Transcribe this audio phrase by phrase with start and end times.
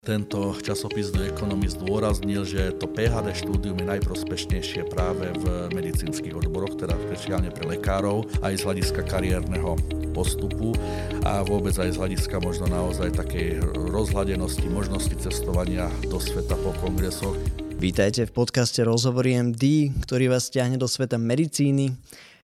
[0.00, 6.80] Tento časopis do Economist zdôraznil, že to PHD štúdium je najprospešnejšie práve v medicínskych odboroch,
[6.80, 9.76] teda špeciálne pre lekárov, aj z hľadiska kariérneho
[10.16, 10.72] postupu
[11.20, 13.60] a vôbec aj z hľadiska možno naozaj takej
[13.92, 17.36] rozhľadenosti, možnosti cestovania do sveta po kongresoch.
[17.76, 21.92] Vítajte v podcaste Rozhovory MD, ktorý vás ťahne do sveta medicíny.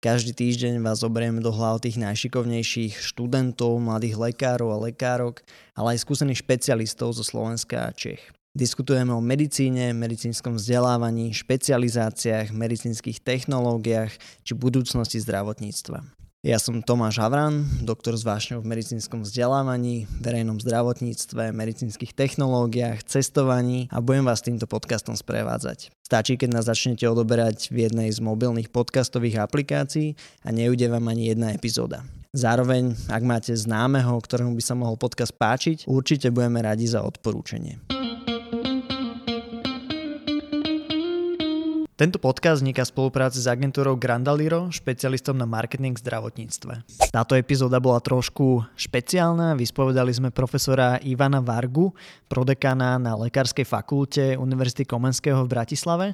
[0.00, 5.44] Každý týždeň vás zoberieme do hlav tých najšikovnejších študentov, mladých lekárov a lekárok,
[5.76, 8.32] ale aj skúsených špecialistov zo Slovenska a Čech.
[8.56, 16.00] Diskutujeme o medicíne, medicínskom vzdelávaní, špecializáciách, medicínskych technológiách či budúcnosti zdravotníctva.
[16.40, 23.92] Ja som Tomáš Havran, doktor s vášňou v medicínskom vzdelávaní, verejnom zdravotníctve, medicínskych technológiách, cestovaní
[23.92, 25.92] a budem vás týmto podcastom sprevádzať.
[26.00, 31.28] Stačí, keď nás začnete odoberať v jednej z mobilných podcastových aplikácií a neujde vám ani
[31.28, 32.08] jedna epizóda.
[32.32, 37.99] Zároveň, ak máte známeho, ktorému by sa mohol podcast páčiť, určite budeme radi za odporúčanie.
[42.00, 46.72] Tento podcast vzniká v spolupráci s agentúrou Grandaliro, špecialistom na marketing v zdravotníctve.
[47.12, 51.92] Táto epizóda bola trošku špeciálna, vyspovedali sme profesora Ivana Vargu,
[52.24, 56.06] prodekana na Lekárskej fakulte Univerzity Komenského v Bratislave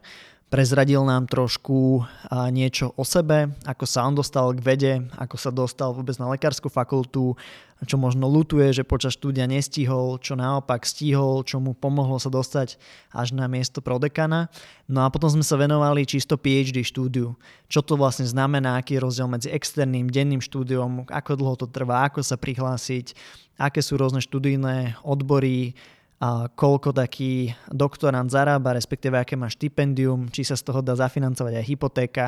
[0.46, 2.06] Prezradil nám trošku
[2.54, 6.70] niečo o sebe, ako sa on dostal k vede, ako sa dostal vôbec na lekárskú
[6.70, 7.34] fakultu,
[7.82, 12.78] čo možno lutuje, že počas štúdia nestihol, čo naopak stihol, čo mu pomohlo sa dostať
[13.10, 14.46] až na miesto prodekana.
[14.86, 17.34] No a potom sme sa venovali čisto PhD štúdiu.
[17.66, 22.06] Čo to vlastne znamená, aký je rozdiel medzi externým, denným štúdiom, ako dlho to trvá,
[22.06, 23.18] ako sa prihlásiť,
[23.58, 25.74] aké sú rôzne študijné odbory,
[26.16, 31.60] a koľko taký doktorant zarába, respektíve aké má štipendium, či sa z toho dá zafinancovať
[31.60, 32.24] aj hypotéka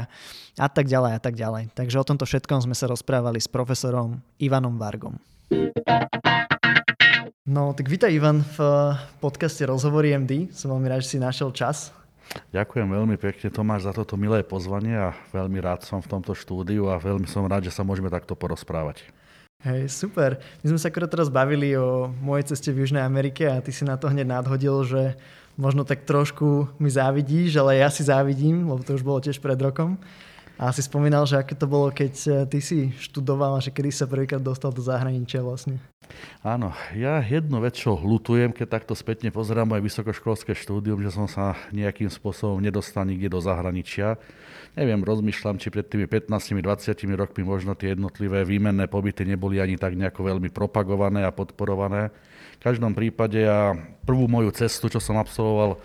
[0.60, 1.72] a tak ďalej a tak ďalej.
[1.72, 5.16] Takže o tomto všetkom sme sa rozprávali s profesorom Ivanom Vargom.
[7.48, 8.60] No, tak vítaj Ivan v
[9.24, 10.52] podcaste Rozhovory MD.
[10.52, 11.96] Som veľmi rád, že si našiel čas.
[12.52, 16.92] Ďakujem veľmi pekne Tomáš za toto milé pozvanie a veľmi rád som v tomto štúdiu
[16.92, 19.00] a veľmi som rád, že sa môžeme takto porozprávať.
[19.58, 20.38] Hej, super.
[20.62, 23.82] My sme sa akorát teraz bavili o mojej ceste v Južnej Amerike a ty si
[23.82, 25.18] na to hneď nadhodil, že
[25.58, 29.58] možno tak trošku mi závidíš, ale ja si závidím, lebo to už bolo tiež pred
[29.58, 29.98] rokom.
[30.58, 33.94] A si spomínal, že aké to bolo, keď eh, ty si študoval a že kedy
[33.94, 35.78] sa prvýkrát dostal do zahraničia vlastne.
[36.42, 41.30] Áno, ja jednu vec, čo hlutujem, keď takto spätne pozerám aj vysokoškolské štúdium, že som
[41.30, 44.18] sa nejakým spôsobom nedostal nikde do zahraničia.
[44.74, 46.62] Neviem, rozmýšľam, či pred tými 15-20
[47.14, 52.10] rokmi možno tie jednotlivé výmenné pobyty neboli ani tak nejako veľmi propagované a podporované.
[52.58, 55.78] V každom prípade ja prvú moju cestu, čo som absolvoval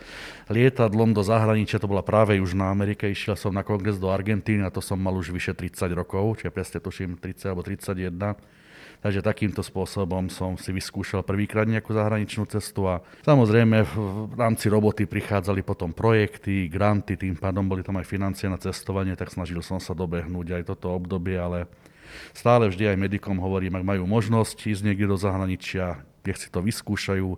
[0.50, 3.06] lietadlom do zahraničia, to bola práve Južná Amerika.
[3.06, 6.50] Išiel som na kongres do Argentíny a to som mal už vyše 30 rokov, čiže
[6.50, 8.18] presne tuším 30 alebo 31.
[9.04, 15.04] Takže takýmto spôsobom som si vyskúšal prvýkrát nejakú zahraničnú cestu a samozrejme v rámci roboty
[15.04, 19.78] prichádzali potom projekty, granty, tým pádom boli tam aj financie na cestovanie, tak snažil som
[19.84, 21.68] sa dobehnúť aj toto obdobie, ale
[22.32, 26.64] stále vždy aj medikom hovorím, ak majú možnosť ísť niekde do zahraničia, nech si to
[26.64, 27.30] vyskúšajú,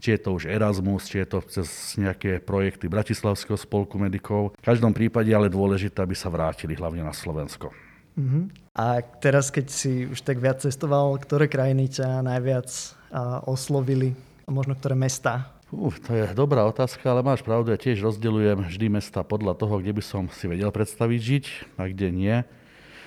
[0.00, 4.52] či je to už Erasmus, či je to cez nejaké projekty Bratislavského spolku medikov.
[4.60, 7.72] V každom prípade ale dôležité, aby sa vrátili hlavne na Slovensko.
[8.16, 8.48] Uh-huh.
[8.72, 12.68] A teraz, keď si už tak viac cestoval, ktoré krajiny ťa najviac
[13.12, 14.16] uh, oslovili?
[14.48, 15.52] A možno ktoré mesta?
[15.68, 19.84] Uh, to je dobrá otázka, ale máš pravdu, ja tiež rozdeľujem vždy mesta podľa toho,
[19.84, 21.44] kde by som si vedel predstaviť žiť
[21.76, 22.36] a kde nie.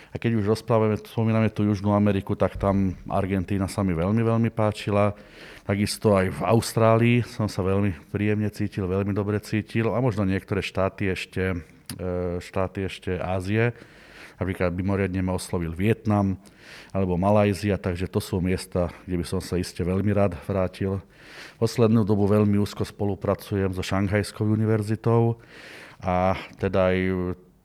[0.10, 4.50] A keď už rozprávame, spomíname tú Južnú Ameriku, tak tam Argentína sa mi veľmi, veľmi
[4.50, 5.14] páčila.
[5.70, 10.66] Takisto aj v Austrálii som sa veľmi príjemne cítil, veľmi dobre cítil a možno niektoré
[10.66, 11.62] štáty ešte,
[11.94, 13.70] e, štáty ešte Ázie.
[14.42, 16.42] Napríklad by moriadne ma oslovil Vietnam
[16.90, 21.04] alebo Malajzia, takže to sú miesta, kde by som sa iste veľmi rád vrátil.
[21.62, 25.38] Poslednú dobu veľmi úzko spolupracujem so Šanghajskou univerzitou
[26.02, 26.98] a teda aj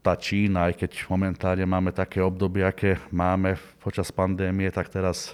[0.05, 5.33] tá Čína, aj keď momentálne máme také obdobie, aké máme počas pandémie, tak teraz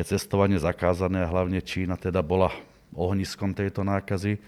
[0.00, 2.48] je cestovanie zakázané a hlavne Čína teda bola
[2.96, 4.40] ohniskom tejto nákazy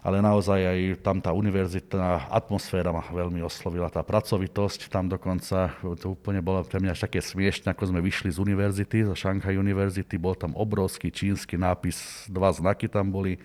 [0.00, 6.16] ale naozaj aj tam tá univerzitná atmosféra ma veľmi oslovila, tá pracovitosť, tam dokonca to
[6.16, 10.16] úplne bolo pre mňa až také smiešne, ako sme vyšli z univerzity, zo Shanghai University,
[10.16, 13.36] bol tam obrovský čínsky nápis, dva znaky tam boli,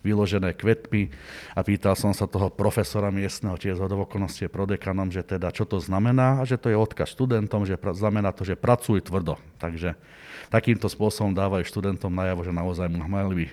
[0.00, 1.12] vyložené kvetmi
[1.52, 6.40] a pýtal som sa toho profesora miestneho, zhodov okolnosti prodekanom, že teda čo to znamená
[6.40, 9.36] a že to je odkaz študentom, že znamená to, že pracuj tvrdo.
[9.60, 9.94] Takže
[10.48, 13.46] takýmto spôsobom dávajú študentom najavo, že naozaj mali by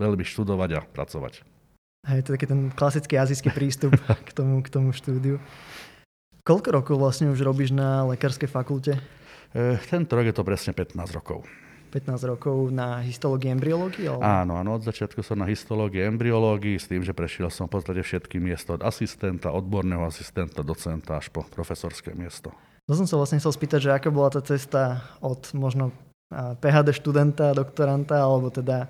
[0.00, 1.49] veľmi študovať a pracovať.
[2.08, 3.92] Hej, to je taký ten klasický azijský prístup
[4.28, 5.36] k tomu, k tomu štúdiu.
[6.40, 8.96] Koľko rokov vlastne už robíš na lekárskej fakulte?
[9.52, 11.44] E, tento rok je to presne 15 rokov.
[11.90, 14.06] 15 rokov na histológii embryológii?
[14.06, 14.22] Ale...
[14.22, 18.00] Áno, áno, od začiatku som na histológii embryológii s tým, že prešiel som v podstate
[18.00, 22.54] všetky miesto od asistenta, odborného asistenta, docenta až po profesorské miesto.
[22.86, 25.90] To som sa vlastne chcel spýtať, že aká bola tá cesta od možno
[26.30, 28.86] PHD študenta, doktoranta, alebo teda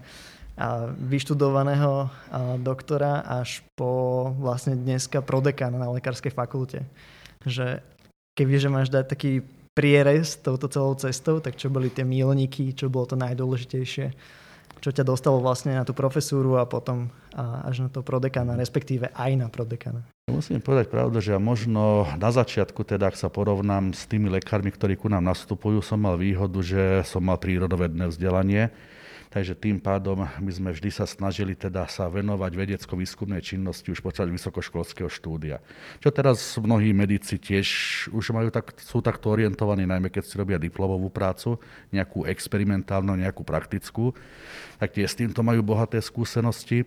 [1.09, 2.13] vyštudovaného
[2.61, 6.85] doktora až po vlastne dneska prodekana na lekárskej fakulte.
[7.49, 7.81] Že
[8.37, 9.41] kebyže máš dať taký
[9.73, 14.07] prierez touto celou cestou, tak čo boli tie mílniky, čo bolo to najdôležitejšie,
[14.85, 17.09] čo ťa dostalo vlastne na tú profesúru a potom
[17.39, 20.05] až na to prodekana, respektíve aj na prodekana.
[20.29, 24.69] Musím povedať pravdu, že ja možno na začiatku, teda ak sa porovnám s tými lekármi,
[24.69, 28.69] ktorí ku nám nastupujú, som mal výhodu, že som mal prírodovedné vzdelanie
[29.31, 34.27] Takže tým pádom my sme vždy sa snažili teda sa venovať vedecko-výskumnej činnosti už počas
[34.27, 35.63] vysokoškolského štúdia.
[36.03, 37.67] Čo teraz mnohí medici tiež
[38.11, 41.63] už majú tak, sú takto orientovaní, najmä keď si robia diplomovú prácu,
[41.95, 44.19] nejakú experimentálnu, nejakú praktickú,
[44.83, 46.83] tak tie s týmto majú bohaté skúsenosti.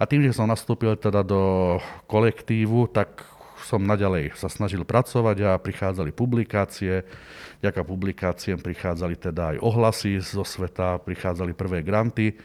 [0.00, 1.76] A tým, že som nastúpil teda do
[2.08, 3.20] kolektívu, tak
[3.64, 7.00] som naďalej sa snažil pracovať a prichádzali publikácie.
[7.64, 12.36] Ďaká publikáciám prichádzali teda aj ohlasy zo sveta, prichádzali prvé granty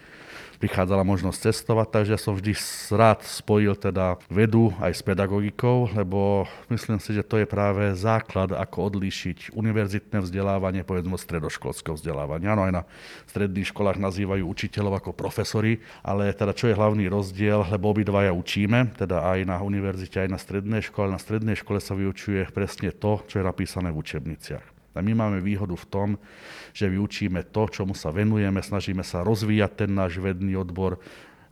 [0.60, 2.52] prichádzala možnosť cestovať, takže som vždy
[2.92, 8.52] rád spojil teda vedu aj s pedagogikou, lebo myslím si, že to je práve základ,
[8.52, 12.54] ako odlíšiť univerzitné vzdelávanie, povedzme stredoškolského vzdelávania.
[12.54, 12.84] Áno, aj na
[13.32, 19.00] stredných školách nazývajú učiteľov ako profesori, ale teda čo je hlavný rozdiel, lebo obidvaja učíme,
[19.00, 21.08] teda aj na univerzite, aj na strednej škole.
[21.08, 24.79] Na strednej škole sa vyučuje presne to, čo je napísané v učebniciach.
[25.00, 26.10] A my máme výhodu v tom,
[26.76, 31.00] že vyučíme to, čomu sa venujeme, snažíme sa rozvíjať ten náš vedný odbor,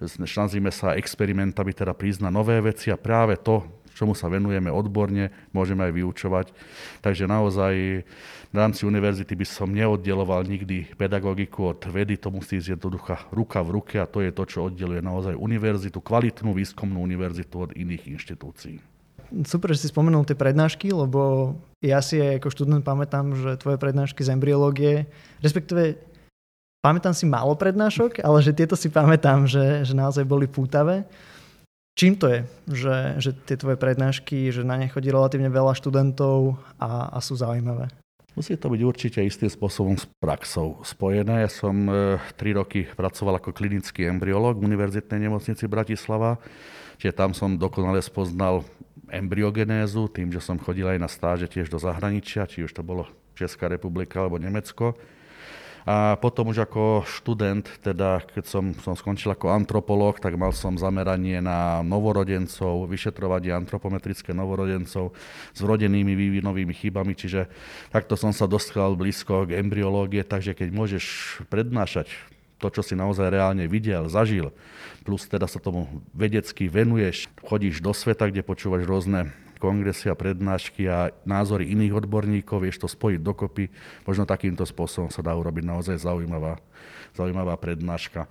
[0.04, 3.64] snažíme sa experimentami teda prísť na nové veci a práve to,
[3.98, 6.48] čomu sa venujeme odborne, môžeme aj vyučovať.
[7.02, 8.06] Takže naozaj
[8.52, 13.64] v rámci univerzity by som neoddeloval nikdy pedagogiku od vedy, to musí ísť jednoduchá ruka
[13.66, 18.06] v ruke a to je to, čo oddeluje naozaj univerzitu, kvalitnú výskumnú univerzitu od iných
[18.14, 18.98] inštitúcií
[19.44, 21.52] super, že si spomenul tie prednášky, lebo
[21.84, 25.06] ja si ako študent pamätám, že tvoje prednášky z embryológie,
[25.46, 26.02] respektíve
[26.82, 31.06] pamätám si málo prednášok, ale že tieto si pamätám, že, že naozaj boli pútavé.
[31.98, 32.40] Čím to je,
[32.70, 37.34] že, že tie tvoje prednášky, že na ne chodí relatívne veľa študentov a, a sú
[37.34, 37.90] zaujímavé?
[38.38, 41.42] Musí to byť určite istým spôsobom s praxou spojené.
[41.42, 46.38] Ja som e, tri roky pracoval ako klinický embryolog v Univerzitnej nemocnici Bratislava,
[47.02, 48.62] čiže tam som dokonale spoznal
[49.12, 53.07] embryogenézu, tým, že som chodil aj na stáže tiež do zahraničia, či už to bolo
[53.38, 54.98] Česká republika alebo Nemecko.
[55.88, 60.75] A potom už ako študent, teda keď som, som skončil ako antropolog, tak mal som
[60.75, 65.15] zameranie na novorodencov, vyšetrovanie antropometrické novorodencov
[65.56, 67.48] s vrodenými vývinovými chybami, čiže
[67.88, 71.06] takto som sa dostal blízko k embryológie, takže keď môžeš
[71.48, 72.12] prednášať
[72.57, 74.50] to, čo si naozaj reálne videl, zažil,
[75.06, 80.86] plus teda sa tomu vedecky venuješ, chodíš do sveta, kde počúvaš rôzne kongresy a prednášky
[80.86, 83.69] a názory iných odborníkov, vieš to spojiť dokopy,
[84.06, 86.62] možno takýmto spôsobom sa dá urobiť naozaj zaujímavá,
[87.18, 88.30] zaujímavá prednáška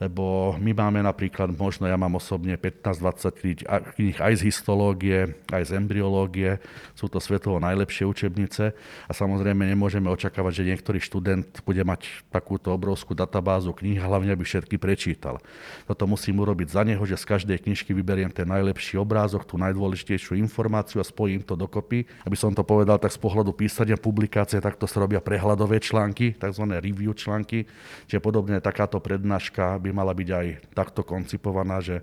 [0.00, 5.70] lebo my máme napríklad, možno ja mám osobne 15-20 kníh aj z histológie, aj z
[5.78, 6.58] embryológie,
[6.92, 8.74] sú to svetovo najlepšie učebnice
[9.06, 14.44] a samozrejme nemôžeme očakávať, že niektorý študent bude mať takúto obrovskú databázu kníh, hlavne aby
[14.44, 15.38] všetky prečítal.
[15.86, 20.36] Toto musím urobiť za neho, že z každej knižky vyberiem ten najlepší obrázok, tú najdôležitejšiu
[20.40, 22.04] informáciu a spojím to dokopy.
[22.26, 26.64] Aby som to povedal tak z pohľadu písania publikácie, takto sa robia prehľadové články, tzv.
[26.68, 27.64] review články,
[28.10, 32.00] čiže podobne takáto prednáška by mala byť aj takto koncipovaná, že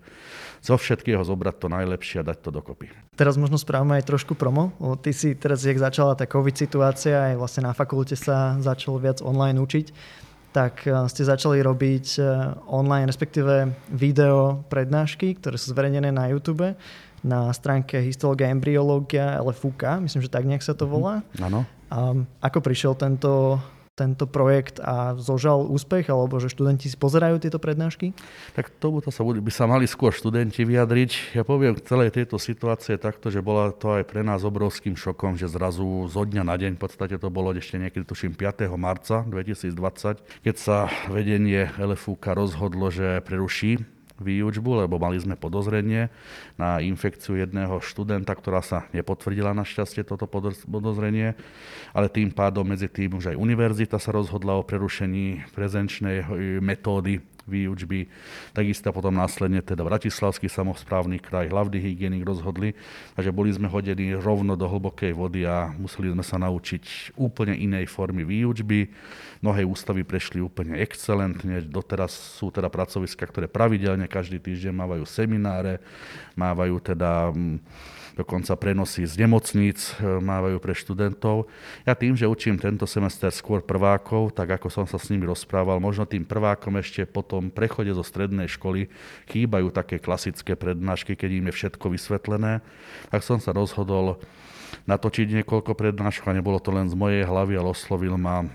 [0.59, 2.87] zo všetkého zobrať to najlepšie a dať to dokopy.
[3.15, 4.71] Teraz možno správame aj trošku promo.
[5.03, 9.19] Ty si teraz, jak začala tá COVID situácia, aj vlastne na fakulte sa začalo viac
[9.19, 9.87] online učiť,
[10.49, 12.21] tak e, ste začali robiť e,
[12.65, 16.73] online, respektíve video prednášky, ktoré sú zverejnené na YouTube
[17.19, 20.91] na stránke histológia embryológia LFUK, myslím, že tak nejak sa to mhm.
[20.91, 21.15] volá.
[21.43, 21.67] Áno.
[21.89, 22.37] Mm-hmm.
[22.45, 23.57] ako prišiel tento
[23.99, 28.15] tento projekt a zožal úspech, alebo že študenti si pozerajú tieto prednášky?
[28.55, 31.35] Tak tomuto sa by sa mali skôr študenti vyjadriť.
[31.35, 35.35] Ja poviem k celej tejto situácie takto, že bola to aj pre nás obrovským šokom,
[35.35, 38.71] že zrazu zo dňa na deň, v podstate to bolo ešte niekedy tuším 5.
[38.79, 46.11] marca 2020, keď sa vedenie LFUK rozhodlo, že preruší výučbu, lebo mali sme podozrenie
[46.59, 50.27] na infekciu jedného študenta, ktorá sa nepotvrdila našťastie toto
[50.67, 51.33] podozrenie,
[51.95, 56.27] ale tým pádom medzi tým už aj univerzita sa rozhodla o prerušení prezenčnej
[56.59, 58.05] metódy výučby.
[58.53, 62.77] Takisto potom následne teda Bratislavský samozprávny kraj, hlavný hygienik rozhodli,
[63.17, 67.89] takže boli sme hodení rovno do hlbokej vody a museli sme sa naučiť úplne inej
[67.89, 68.93] formy výučby.
[69.41, 75.81] Mnohé ústavy prešli úplne excelentne, doteraz sú teda pracoviska, ktoré pravidelne každý týždeň mávajú semináre,
[76.37, 77.57] mávajú teda mm,
[78.19, 81.47] dokonca prenosy z nemocníc e, mávajú pre študentov.
[81.87, 85.79] Ja tým, že učím tento semester skôr prvákov, tak ako som sa s nimi rozprával,
[85.79, 88.91] možno tým prvákom ešte po tom prechode zo strednej školy
[89.31, 92.59] chýbajú také klasické prednášky, keď im je všetko vysvetlené,
[93.07, 94.19] tak som sa rozhodol
[94.85, 98.47] natočiť niekoľko prednášok a nebolo to len z mojej hlavy, ale oslovil ma e,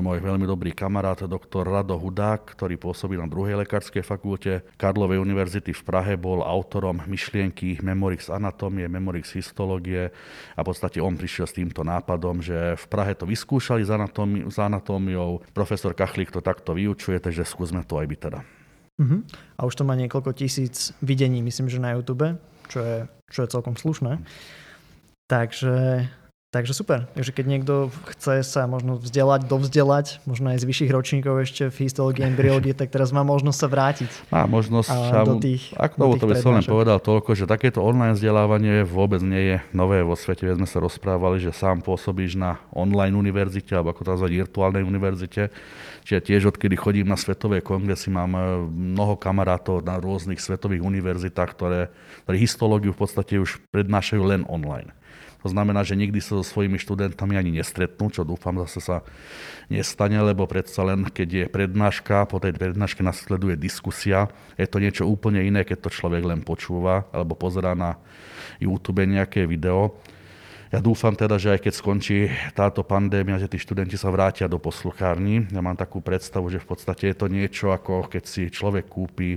[0.00, 5.72] môj veľmi dobrý kamarát, doktor Rado Hudák, ktorý pôsobil na druhej lekárskej fakulte Karlovej univerzity
[5.76, 10.12] v Prahe, bol autorom myšlienky Memorix anatómie, Memorix histológie
[10.56, 14.48] a v podstate on prišiel s týmto nápadom, že v Prahe to vyskúšali s, anatómi-
[14.48, 18.40] s anatómiou, profesor Kachlík to takto vyučuje, takže skúsme to aj byť teda.
[19.00, 19.20] Uh-huh.
[19.56, 22.36] A už to má niekoľko tisíc videní, myslím, že na YouTube,
[22.68, 22.96] čo je,
[23.32, 24.20] čo je celkom slušné.
[25.32, 26.04] Takže,
[26.52, 27.08] takže super.
[27.16, 27.74] Takže keď niekto
[28.12, 32.92] chce sa možno vzdelať, dovzdelať, možno aj z vyšších ročníkov ešte v histológii, embryológie, tak
[32.92, 34.10] teraz má možnosť sa vrátiť.
[34.28, 34.92] Má možnosť.
[34.92, 39.24] A do tých, ak to, by som len povedal toľko, že takéto online vzdelávanie vôbec
[39.24, 40.44] nie je nové vo svete.
[40.44, 44.84] My sme sa rozprávali, že sám pôsobíš na online univerzite, alebo ako to nazvať, virtuálnej
[44.84, 45.48] univerzite.
[46.04, 51.50] Čiže tiež odkedy chodím na svetové kongresy, mám eh, mnoho kamarátov na rôznych svetových univerzitách,
[51.56, 51.88] ktoré,
[52.28, 54.92] ktoré histológiu v podstate už prednášajú len online.
[55.42, 58.96] To znamená, že nikdy sa so svojimi študentami ani nestretnú, čo dúfam zase sa
[59.66, 65.02] nestane, lebo predsa len, keď je prednáška, po tej prednáške nasleduje diskusia, je to niečo
[65.02, 67.98] úplne iné, keď to človek len počúva alebo pozerá na
[68.62, 69.98] YouTube nejaké video.
[70.72, 72.18] Ja dúfam teda, že aj keď skončí
[72.56, 75.52] táto pandémia, že tí študenti sa vrátia do posluchární.
[75.52, 79.36] Ja mám takú predstavu, že v podstate je to niečo ako keď si človek kúpi,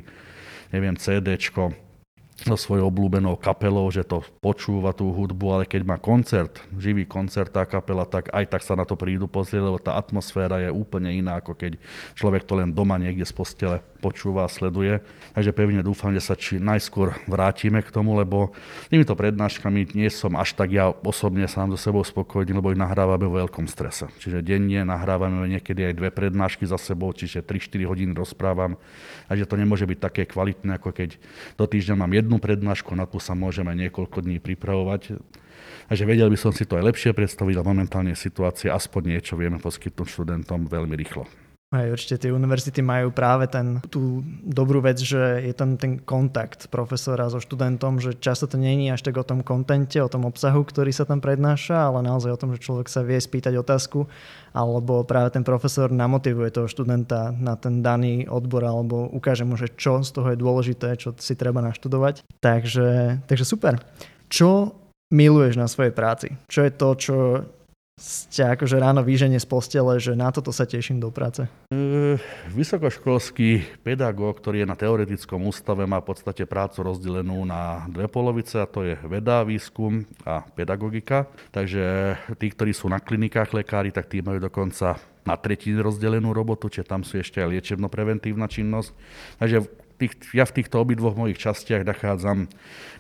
[0.72, 1.85] neviem, CDčko,
[2.36, 7.56] so svojou obľúbenou kapelou, že to počúva tú hudbu, ale keď má koncert, živý koncert
[7.56, 11.16] tá kapela, tak aj tak sa na to prídu pozrieť, lebo tá atmosféra je úplne
[11.16, 11.80] iná, ako keď
[12.20, 15.02] človek to len doma niekde z postele počúva a sleduje.
[15.34, 18.54] Takže pevne dúfam, že sa či najskôr vrátime k tomu, lebo
[18.94, 23.26] týmito prednáškami nie som až tak ja osobne sám so sebou spokojný, lebo ich nahrávame
[23.26, 24.06] vo veľkom strese.
[24.22, 28.78] Čiže denne nahrávame niekedy aj dve prednášky za sebou, čiže 3-4 hodiny rozprávam.
[29.26, 31.18] Takže to nemôže byť také kvalitné, ako keď
[31.58, 35.18] do týždňa mám jednu prednášku, na tú sa môžeme niekoľko dní pripravovať.
[35.86, 39.62] Takže vedel by som si to aj lepšie predstaviť, ale momentálne situácia aspoň niečo vieme
[39.62, 41.45] poskytnúť študentom veľmi rýchlo.
[41.74, 46.70] Aj určite tie univerzity majú práve ten, tú dobrú vec, že je tam ten kontakt
[46.70, 50.62] profesora so študentom, že často to není až tak o tom kontente, o tom obsahu,
[50.62, 54.06] ktorý sa tam prednáša, ale naozaj o tom, že človek sa vie spýtať otázku,
[54.54, 59.74] alebo práve ten profesor namotivuje toho študenta na ten daný odbor, alebo ukáže mu, že
[59.74, 62.30] čo z toho je dôležité, čo si treba naštudovať.
[62.46, 63.82] Takže, takže super.
[64.30, 64.78] Čo
[65.10, 66.38] miluješ na svojej práci?
[66.46, 67.16] Čo je to, čo
[67.96, 71.48] ste akože ráno výženie z postele, že na toto sa teším do práce?
[71.72, 72.20] E,
[72.52, 78.60] vysokoškolský pedagóg, ktorý je na teoretickom ústave, má v podstate prácu rozdelenú na dve polovice,
[78.60, 81.32] a to je veda, výskum a pedagogika.
[81.56, 86.68] Takže tí, ktorí sú na klinikách lekári, tak tí majú dokonca na tretinu rozdelenú robotu,
[86.68, 88.92] čiže tam sú ešte aj liečebno-preventívna činnosť.
[89.40, 92.52] Takže tých, ja v týchto obidvoch mojich častiach nachádzam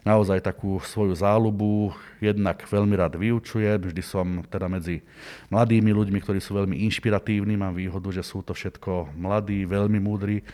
[0.08, 1.92] naozaj takú svoju záľubu.
[2.24, 5.04] Jednak veľmi rád vyučujem, vždy som teda medzi
[5.52, 7.60] mladými ľuďmi, ktorí sú veľmi inšpiratívni.
[7.60, 10.46] Mám výhodu, že sú to všetko mladí, veľmi múdri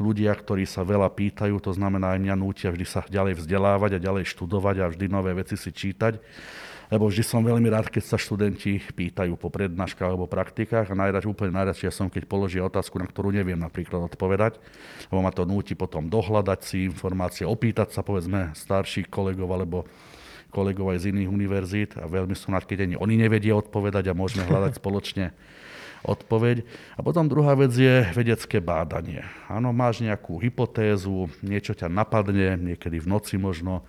[0.00, 4.04] ľudia, ktorí sa veľa pýtajú, to znamená aj mňa nútia vždy sa ďalej vzdelávať a
[4.04, 6.16] ďalej študovať a vždy nové veci si čítať
[6.90, 11.30] lebo vždy som veľmi rád, keď sa študenti pýtajú po prednáškach alebo praktikách a najradšej,
[11.30, 14.58] úplne najradšej som, keď položia otázku, na ktorú neviem napríklad odpovedať,
[15.08, 19.86] lebo ma to núti potom dohľadať si informácie, opýtať sa povedzme starších kolegov alebo
[20.50, 24.18] kolegov aj z iných univerzít a veľmi som rád, keď ani oni nevedia odpovedať a
[24.18, 25.30] môžeme hľadať spoločne
[26.02, 26.66] odpoveď.
[26.96, 29.22] A potom druhá vec je vedecké bádanie.
[29.46, 33.84] Áno, máš nejakú hypotézu, niečo ťa napadne, niekedy v noci možno,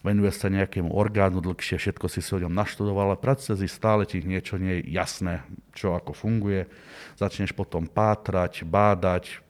[0.00, 4.24] venuje sa nejakému orgánu dlhšie, všetko si si o ňom naštudoval, ale cez stále ti
[4.24, 5.44] niečo nie je jasné,
[5.76, 6.64] čo ako funguje.
[7.20, 9.44] Začneš potom pátrať, bádať,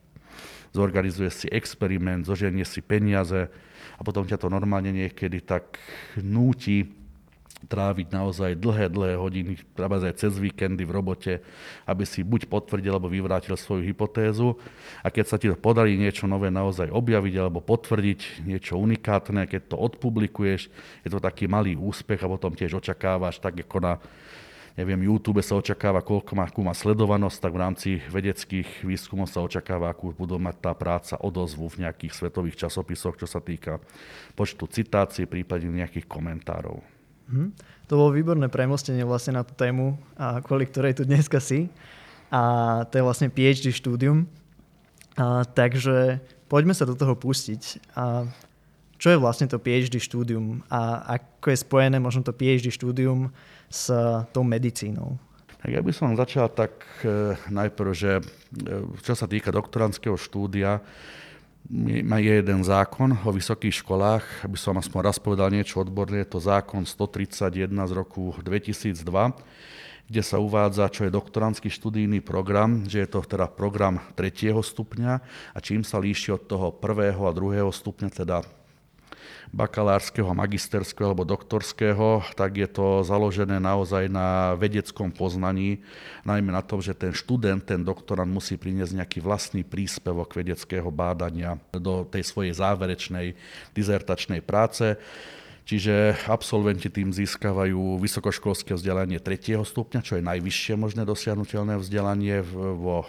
[0.74, 3.50] zorganizuje si experiment, zoženie si peniaze
[3.98, 5.78] a potom ťa to normálne niekedy tak
[6.18, 6.99] núti
[7.68, 11.32] tráviť naozaj dlhé, dlhé hodiny, treba aj cez víkendy v robote,
[11.84, 14.56] aby si buď potvrdil alebo vyvrátil svoju hypotézu.
[15.04, 19.72] A keď sa ti to podarí niečo nové naozaj objaviť alebo potvrdiť, niečo unikátne, keď
[19.72, 20.72] to odpublikuješ,
[21.04, 23.94] je to taký malý úspech a potom tiež očakávaš, tak ako na
[24.78, 29.42] neviem, YouTube sa očakáva, koľko má, akú má sledovanosť, tak v rámci vedeckých výskumov sa
[29.42, 33.82] očakáva, akú budú mať tá práca odozvu v nejakých svetových časopisoch, čo sa týka
[34.38, 36.99] počtu citácií, prípadne nejakých komentárov.
[37.30, 37.54] Hm.
[37.90, 41.70] To bolo výborné premostenie vlastne na tú tému, a kvôli ktorej tu dneska si.
[42.30, 44.26] A to je vlastne PhD štúdium.
[45.18, 47.94] A, takže poďme sa do toho pustiť.
[47.98, 48.26] A
[49.00, 53.32] čo je vlastne to PhD štúdium a ako je spojené možno to PhD štúdium
[53.72, 53.88] s
[54.36, 55.16] tou medicínou?
[55.64, 58.22] Tak ja by som začal tak e, najprv, že e,
[59.00, 60.84] čo sa týka doktorandského štúdia,
[62.02, 66.42] má jeden zákon o vysokých školách, aby som aspoň raz povedal niečo odborné, je to
[66.42, 68.98] zákon 131 z roku 2002,
[70.10, 75.12] kde sa uvádza, čo je doktorandský študijný program, že je to teda program tretieho stupňa
[75.54, 78.42] a čím sa líši od toho prvého a druhého stupňa, teda
[79.50, 85.82] bakalárskeho, magisterského alebo doktorského, tak je to založené naozaj na vedeckom poznaní,
[86.22, 91.58] najmä na tom, že ten študent, ten doktorant musí priniesť nejaký vlastný príspevok vedeckého bádania
[91.74, 93.34] do tej svojej záverečnej
[93.74, 94.94] dizertačnej práce.
[95.66, 103.06] Čiže absolventi tým získavajú vysokoškolské vzdelanie tretieho stupňa, čo je najvyššie možné dosiahnutelné vzdelanie vo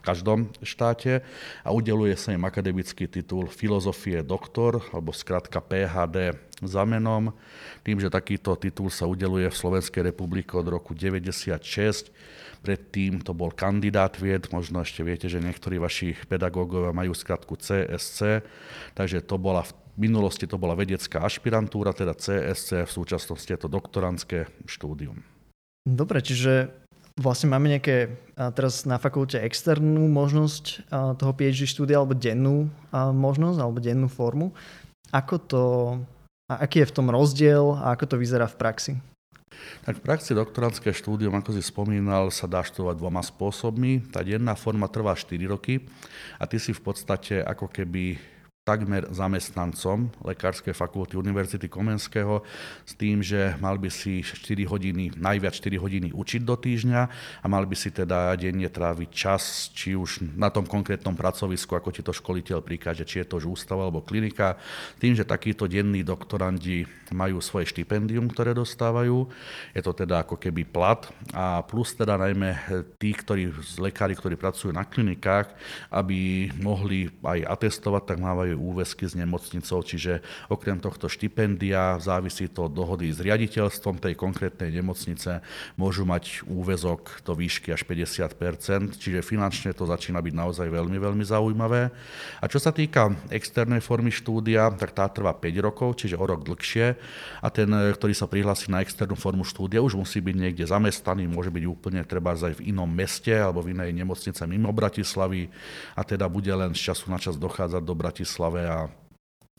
[0.00, 1.20] každom štáte
[1.64, 7.32] a udeluje sa im akademický titul filozofie doktor, alebo skratka PHD za menom,
[7.80, 11.60] tým, že takýto titul sa udeluje v Slovenskej republike od roku 96.
[12.60, 18.44] Predtým to bol kandidát vied, možno ešte viete, že niektorí vaši pedagógovia majú skratku CSC,
[18.92, 23.68] takže to bola v minulosti to bola vedecká ašpirantúra, teda CSC, v súčasnosti je to
[23.68, 25.20] doktorantské štúdium.
[25.84, 26.79] Dobre, čiže
[27.20, 28.16] Vlastne máme nejaké
[28.56, 30.88] teraz na fakulte externú možnosť
[31.20, 34.56] toho PhD štúdia alebo dennú možnosť alebo dennú formu.
[35.12, 35.62] Ako to,
[36.48, 38.92] aký je v tom rozdiel a ako to vyzerá v praxi?
[39.84, 44.08] Tak v praxi doktorantské štúdium, ako si spomínal, sa dá študovať dvoma spôsobmi.
[44.08, 45.84] Tá denná forma trvá 4 roky
[46.40, 48.16] a ty si v podstate ako keby
[48.60, 52.44] takmer zamestnancom Lekárskej fakulty Univerzity Komenského
[52.84, 57.02] s tým, že mal by si 4 hodiny, najviac 4 hodiny učiť do týždňa
[57.40, 61.88] a mal by si teda denne tráviť čas, či už na tom konkrétnom pracovisku, ako
[61.88, 64.60] ti to školiteľ prikáže, či je to už ústav alebo klinika,
[65.00, 66.84] tým, že takíto denní doktorandi
[67.16, 69.24] majú svoje štipendium, ktoré dostávajú.
[69.72, 72.60] Je to teda ako keby plat a plus teda najmä
[73.00, 75.48] tí, ktorí, lekári, ktorí pracujú na klinikách,
[75.88, 80.18] aby mohli aj atestovať, tak mávajú majú úväzky s nemocnicou, čiže
[80.50, 85.38] okrem tohto štipendia závisí to od dohody s riaditeľstvom tej konkrétnej nemocnice,
[85.78, 91.22] môžu mať úväzok do výšky až 50%, čiže finančne to začína byť naozaj veľmi, veľmi
[91.22, 91.94] zaujímavé.
[92.42, 96.42] A čo sa týka externej formy štúdia, tak tá trvá 5 rokov, čiže o rok
[96.42, 96.98] dlhšie.
[97.38, 101.54] A ten, ktorý sa prihlási na externú formu štúdia, už musí byť niekde zamestnaný, môže
[101.54, 105.46] byť úplne treba aj v inom meste alebo v inej nemocnice mimo Bratislavy.
[105.94, 108.88] A teda bude len z času na čas dochádzať do Bratislavy Bratislave a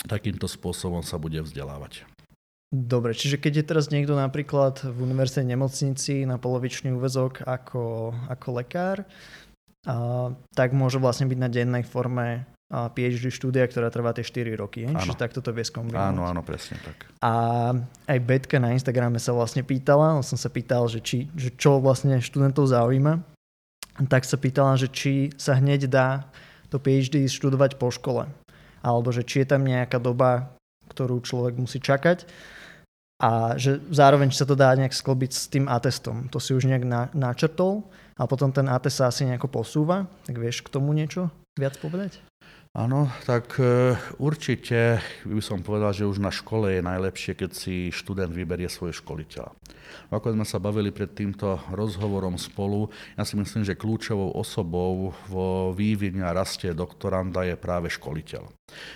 [0.09, 2.09] takýmto spôsobom sa bude vzdelávať.
[2.71, 8.47] Dobre, čiže keď je teraz niekto napríklad v univerzitnej nemocnici na polovičný úvezok ako, ako
[8.57, 9.03] lekár,
[9.85, 14.87] a, tak môže vlastne byť na dennej forme PhD štúdia, ktorá trvá tie 4 roky.
[14.87, 14.95] Je?
[14.95, 16.07] Čiže takto to vie skombinovať.
[16.15, 17.11] Áno, áno, presne tak.
[17.19, 17.75] A
[18.07, 22.23] aj Betka na Instagrame sa vlastne pýtala, som sa pýtal, že, či, že čo vlastne
[22.23, 23.19] študentov zaujíma,
[24.07, 26.31] tak sa pýtala, že či sa hneď dá
[26.71, 28.31] to PhD študovať po škole
[28.81, 30.53] alebo že či je tam nejaká doba,
[30.89, 32.25] ktorú človek musí čakať
[33.21, 36.25] a že zároveň sa to dá nejak sklobiť s tým atestom.
[36.33, 37.85] To si už nejak na, načrtol
[38.17, 40.09] a potom ten atest sa asi nejako posúva.
[40.25, 42.30] Tak vieš k tomu niečo viac povedať?
[42.71, 47.91] Áno, tak e, určite by som povedal, že už na škole je najlepšie, keď si
[47.91, 49.51] študent vyberie svoj školiteľa.
[50.07, 52.87] Ako sme sa bavili pred týmto rozhovorom spolu,
[53.19, 58.47] ja si myslím, že kľúčovou osobou vo vývine a raste doktoranda je práve školiteľ.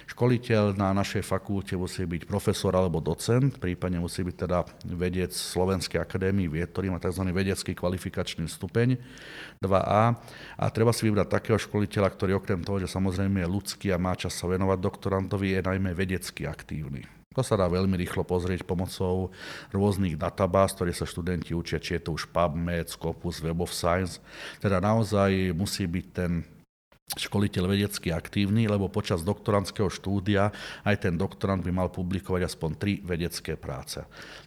[0.08, 4.64] Školiteľ na našej fakulte musí byť profesor alebo docent, prípadne musí byť teda
[4.96, 7.28] vedec Slovenskej akadémie vied, ktorý má tzv.
[7.28, 8.96] vedecký kvalifikačný stupeň
[9.60, 10.04] 2A.
[10.56, 14.14] A treba si vybrať takého školiteľa, ktorý okrem toho, že samozrejme je ľudský a má
[14.14, 17.02] čas sa venovať doktorantovi, je najmä vedecky aktívny.
[17.34, 19.34] To sa dá veľmi rýchlo pozrieť pomocou
[19.74, 24.22] rôznych databáz, ktoré sa študenti učia, či je to už PubMed, Scopus, Web of Science.
[24.62, 26.46] Teda naozaj musí byť ten
[27.18, 30.54] školiteľ vedecky aktívny, lebo počas doktorandského štúdia
[30.86, 33.98] aj ten doktorant by mal publikovať aspoň tri vedecké práce.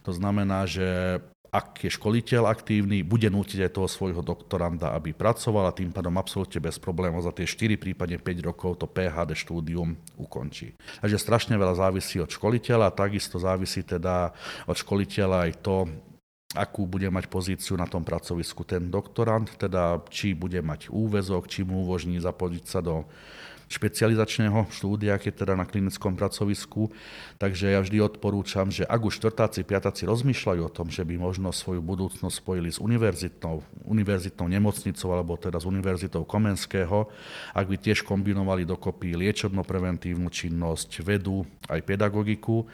[0.07, 5.69] To znamená, že ak je školiteľ aktívny, bude nútiť aj toho svojho doktoranda, aby pracoval
[5.69, 9.97] a tým pádom absolútne bez problémov za tie 4, prípadne 5 rokov to PHD štúdium
[10.21, 10.77] ukončí.
[11.01, 14.29] Takže strašne veľa závisí od školiteľa, takisto závisí teda
[14.69, 15.89] od školiteľa aj to,
[16.53, 21.61] akú bude mať pozíciu na tom pracovisku ten doktorant, teda či bude mať úvezok, či
[21.61, 23.05] mu umožní zapojiť sa do
[23.69, 26.89] špecializačného štúdia, keď teda na klinickom pracovisku.
[27.37, 31.53] Takže ja vždy odporúčam, že ak už štvrtáci, piatáci rozmýšľajú o tom, že by možno
[31.53, 37.05] svoju budúcnosť spojili s univerzitnou, univerzitnou nemocnicou alebo teda s univerzitou Komenského,
[37.53, 42.65] ak by tiež kombinovali dokopy liečebno-preventívnu činnosť, vedu aj pedagogiku,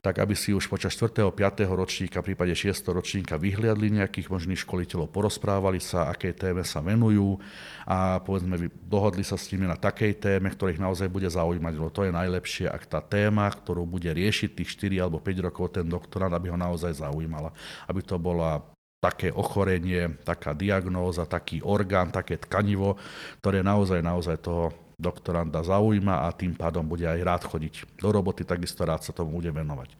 [0.00, 1.28] tak aby si už počas 4.
[1.28, 1.36] 5.
[1.68, 2.72] ročníka, prípade 6.
[2.88, 7.36] ročníka vyhliadli nejakých možných školiteľov, porozprávali sa, aké téme sa venujú
[7.84, 12.08] a povedzme dohodli sa s nimi na takej téme, ktorých naozaj bude zaujímať, lebo to
[12.08, 16.32] je najlepšie, ak tá téma, ktorú bude riešiť tých 4 alebo 5 rokov ten doktorát,
[16.32, 17.52] aby ho naozaj zaujímala.
[17.84, 18.64] Aby to bola
[19.00, 23.00] také ochorenie, taká diagnóza, taký orgán, také tkanivo,
[23.40, 28.44] ktoré naozaj, naozaj toho doktoranda zaujíma a tým pádom bude aj rád chodiť do roboty,
[28.44, 29.96] takisto rád sa tomu bude venovať.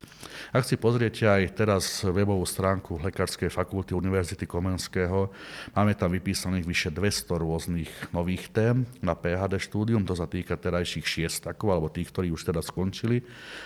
[0.53, 5.31] Ak si pozriete aj teraz webovú stránku Lekárskej fakulty Univerzity Komenského,
[5.77, 11.07] máme tam vypísaných vyše 200 rôznych nových tém na PHD štúdium, to sa týka terajších
[11.07, 13.23] šiestakov alebo tých, ktorí už teda skončili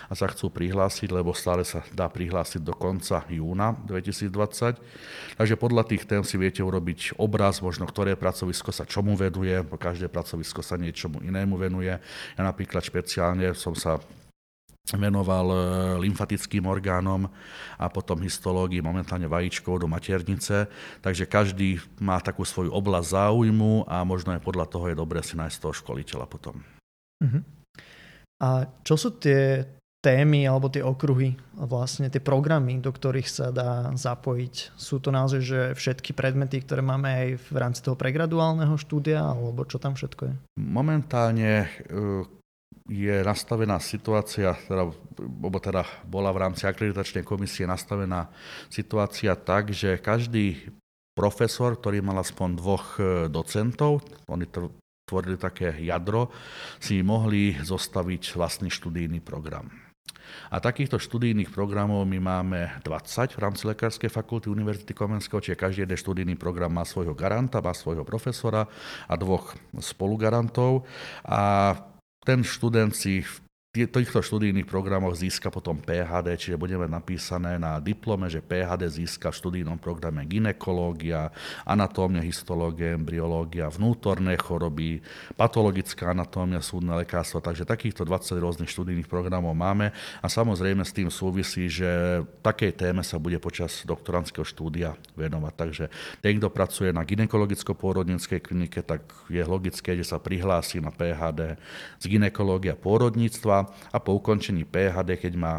[0.07, 4.77] a sa chcú prihlásiť, lebo stále sa dá prihlásiť do konca júna 2020.
[5.39, 10.09] Takže podľa tých tém si viete urobiť obraz, možno ktoré pracovisko sa čomu veduje, každé
[10.09, 11.93] pracovisko sa niečomu inému venuje.
[12.37, 13.97] Ja napríklad špeciálne som sa
[14.93, 15.57] venoval e,
[16.05, 17.25] lymfatickým orgánom
[17.81, 20.69] a potom histológii momentálne vajíčkov do maternice.
[21.01, 25.33] Takže každý má takú svoju oblasť záujmu a možno aj podľa toho je dobré si
[25.33, 26.61] nájsť toho školiteľa potom.
[27.17, 27.41] Uh-huh.
[28.37, 29.65] A čo sú tie
[30.05, 34.77] témy alebo tie okruhy, vlastne tie programy, do ktorých sa dá zapojiť?
[34.77, 39.65] Sú to naozaj že všetky predmety, ktoré máme aj v rámci toho pregraduálneho štúdia, alebo
[39.65, 40.33] čo tam všetko je?
[40.61, 41.67] Momentálne e,
[42.85, 48.29] je nastavená situácia, teda, alebo teda bola v rámci akreditačnej komisie nastavená
[48.69, 50.69] situácia tak, že každý
[51.17, 54.45] profesor, ktorý mal aspoň dvoch e, docentov, oni
[55.09, 56.29] tvorili také jadro,
[56.77, 59.84] si mohli zostaviť vlastný študijný program.
[60.49, 65.85] A takýchto študijných programov my máme 20 v rámci Lekárskej fakulty Univerzity Komenského, čiže každý
[65.85, 68.65] jeden študijný program má svojho garanta, má svojho profesora
[69.05, 70.83] a dvoch spolugarantov.
[71.23, 71.73] A
[72.25, 73.44] ten študent si v
[73.83, 79.39] týchto študijných programoch získa potom PHD, čiže budeme napísané na diplome, že PHD získa v
[79.43, 81.35] študijnom programe ginekológia,
[81.67, 85.03] anatómia, histológia, embryológia, vnútorné choroby,
[85.35, 89.91] patologická anatómia, súdne lekárstvo, takže takýchto 20 rôznych študijných programov máme.
[90.23, 95.53] A samozrejme s tým súvisí, že takej téme sa bude počas doktorandského štúdia venovať.
[95.59, 95.85] Takže
[96.23, 101.59] ten, kto pracuje na ginekologicko-pôrodníckej klinike, tak je logické, že sa prihlási na PHD
[101.99, 105.55] z ginekológia pôrodníctva a po ukončení PHD, keď má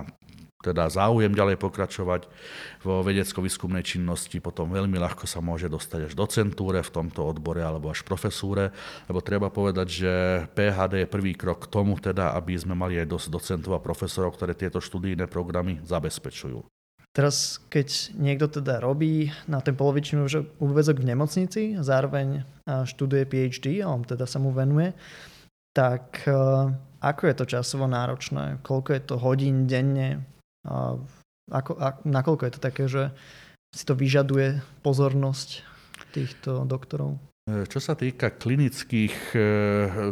[0.65, 2.27] teda záujem ďalej pokračovať
[2.83, 7.63] vo vedecko-výskumnej činnosti, potom veľmi ľahko sa môže dostať až do centúre v tomto odbore
[7.63, 8.75] alebo až profesúre,
[9.07, 10.13] lebo treba povedať, že
[10.59, 14.35] PHD je prvý krok k tomu, teda, aby sme mali aj dosť docentov a profesorov,
[14.35, 16.67] ktoré tieto študijné programy zabezpečujú.
[17.15, 20.27] Teraz, keď niekto teda robí na ten polovičný
[20.61, 24.93] úvezok v nemocnici, zároveň študuje PhD, a on teda sa mu venuje,
[25.73, 26.27] tak
[27.07, 28.59] ako je to časovo náročné?
[28.67, 30.27] Koľko je to hodín denne?
[30.67, 30.99] A
[31.47, 33.15] ako, a, nakoľko je to také, že
[33.71, 35.63] si to vyžaduje pozornosť
[36.11, 37.23] týchto doktorov?
[37.47, 39.47] Čo sa týka klinických, e,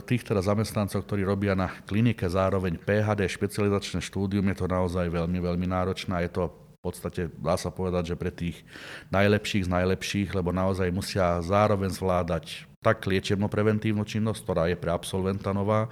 [0.06, 5.42] tých teda zamestnancov, ktorí robia na klinike zároveň PHD, špecializačné štúdium, je to naozaj veľmi,
[5.42, 6.30] veľmi náročné.
[6.30, 8.62] Je to v podstate, dá sa povedať, že pre tých
[9.10, 15.56] najlepších z najlepších, lebo naozaj musia zároveň zvládať tak liečebno-preventívnu činnosť, ktorá je pre absolventa
[15.56, 15.88] nová,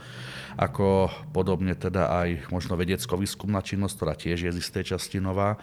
[0.60, 5.56] ako podobne teda aj možno vedecko-výskumná činnosť, ktorá tiež je z istej časti nová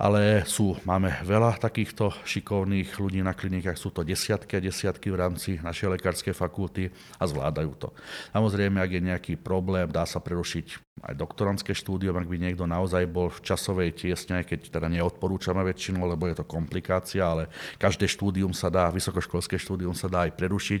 [0.00, 5.20] ale sú, máme veľa takýchto šikovných ľudí na klinikách, sú to desiatky a desiatky v
[5.20, 6.88] rámci našej lekárskej fakulty
[7.20, 7.92] a zvládajú to.
[8.32, 13.08] Samozrejme, ak je nejaký problém, dá sa prerušiť aj doktorantské štúdium, ak by niekto naozaj
[13.08, 17.48] bol v časovej tiesne, keď teda neodporúčame väčšinu, lebo je to komplikácia, ale
[17.80, 20.80] každé štúdium sa dá, vysokoškolské štúdium sa dá aj prerušiť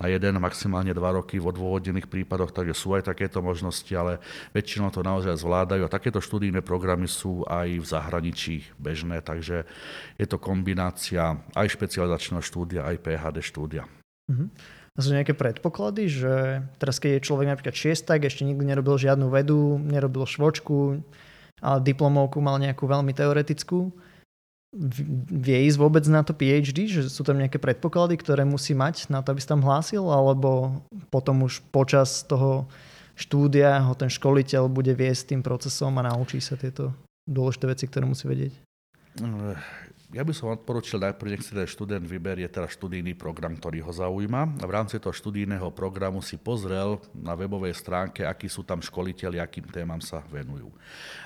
[0.00, 4.24] na jeden, maximálne dva roky v odôvodnených prípadoch, takže sú aj takéto možnosti, ale
[4.56, 9.68] väčšinou to naozaj zvládajú a takéto študijné programy sú aj v zahraničí bežné, takže
[10.16, 13.84] je to kombinácia aj špecializačného štúdia, aj PHD štúdia.
[14.28, 14.48] Uh-huh.
[14.98, 16.34] Sú nejaké predpoklady, že
[16.82, 20.98] teraz keď je človek napríklad šiestak, ešte nikdy nerobil žiadnu vedu, nerobil švočku,
[21.62, 23.94] ale diplomovku mal nejakú veľmi teoretickú,
[25.32, 29.24] vie ísť vôbec na to PhD, že sú tam nejaké predpoklady, ktoré musí mať na
[29.24, 32.68] to, aby sa tam hlásil, alebo potom už počas toho
[33.16, 36.92] štúdia ho ten školiteľ bude viesť tým procesom a naučí sa tieto
[37.24, 38.52] dôležité veci, ktoré musí vedieť?
[40.08, 43.92] Ja by som odporučil najprv, nech si ten študent vyberie teda študijný program, ktorý ho
[43.92, 48.80] zaujíma a v rámci toho študijného programu si pozrel na webovej stránke, akí sú tam
[48.80, 50.72] školiteľi, akým témam sa venujú.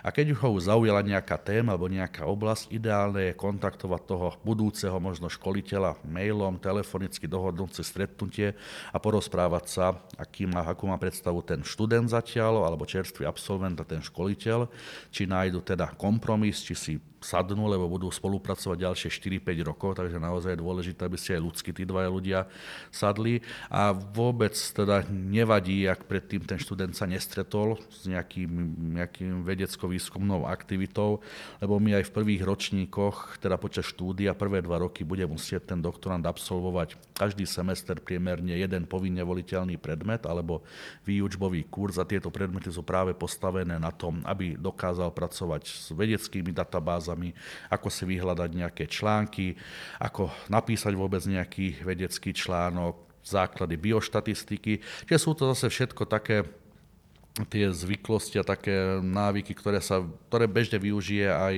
[0.03, 5.31] A keď ho zaujala nejaká téma alebo nejaká oblasť, ideálne je kontaktovať toho budúceho možno
[5.31, 8.59] školiteľa mailom, telefonicky dohodnúť si stretnutie
[8.91, 13.87] a porozprávať sa, aký má, akú má predstavu ten študent zatiaľ, alebo čerstvý absolvent a
[13.87, 14.67] ten školiteľ,
[15.15, 19.09] či nájdu teda kompromis, či si sadnú, lebo budú spolupracovať ďalšie
[19.43, 22.39] 4-5 rokov, takže naozaj je dôležité, aby si aj ľudsky tí dvaja ľudia
[22.91, 23.41] sadli.
[23.71, 28.51] A vôbec teda nevadí, ak predtým ten študent sa nestretol s nejakým,
[28.99, 31.23] nejakým vedecko-výskumnou aktivitou,
[31.63, 35.81] lebo my aj v prvých ročníkoch, teda počas štúdia, prvé dva roky bude musieť ten
[35.81, 40.67] doktorant absolvovať každý semester priemerne jeden povinne voliteľný predmet alebo
[41.07, 46.51] výučbový kurz a tieto predmety sú práve postavené na tom, aby dokázal pracovať s vedeckými
[46.51, 47.37] databázami, databázami,
[47.71, 49.55] ako si vyhľadať nejaké články,
[50.01, 54.83] ako napísať vôbec nejaký vedecký článok, základy bioštatistiky.
[55.07, 56.43] Čiže sú to zase všetko také
[57.49, 61.55] tie zvyklosti a také návyky, ktoré, sa, ktoré bežne využije aj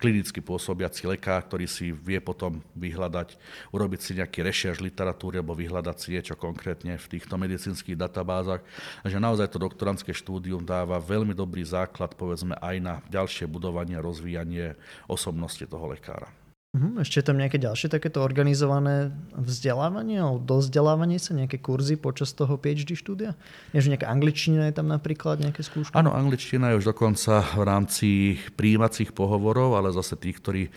[0.00, 3.36] klinicky pôsobiaci lekár, ktorý si vie potom vyhľadať,
[3.68, 8.64] urobiť si nejaký rešerš literatúry alebo vyhľadať si niečo konkrétne v týchto medicínskych databázach.
[9.04, 14.04] Takže naozaj to doktorantské štúdium dáva veľmi dobrý základ, povedzme, aj na ďalšie budovanie a
[14.04, 14.72] rozvíjanie
[15.04, 16.39] osobnosti toho lekára.
[16.70, 17.02] Uh-huh.
[17.02, 22.54] Ešte je tam nejaké ďalšie takéto organizované vzdelávanie alebo dozdelávanie sa, nejaké kurzy počas toho
[22.54, 23.34] PhD štúdia?
[23.74, 25.90] Že nejaká angličtina je tam napríklad, nejaké skúšky?
[25.98, 28.08] Áno, angličtina je už dokonca v rámci
[28.54, 30.70] príjímacích pohovorov, ale zase tí, ktorí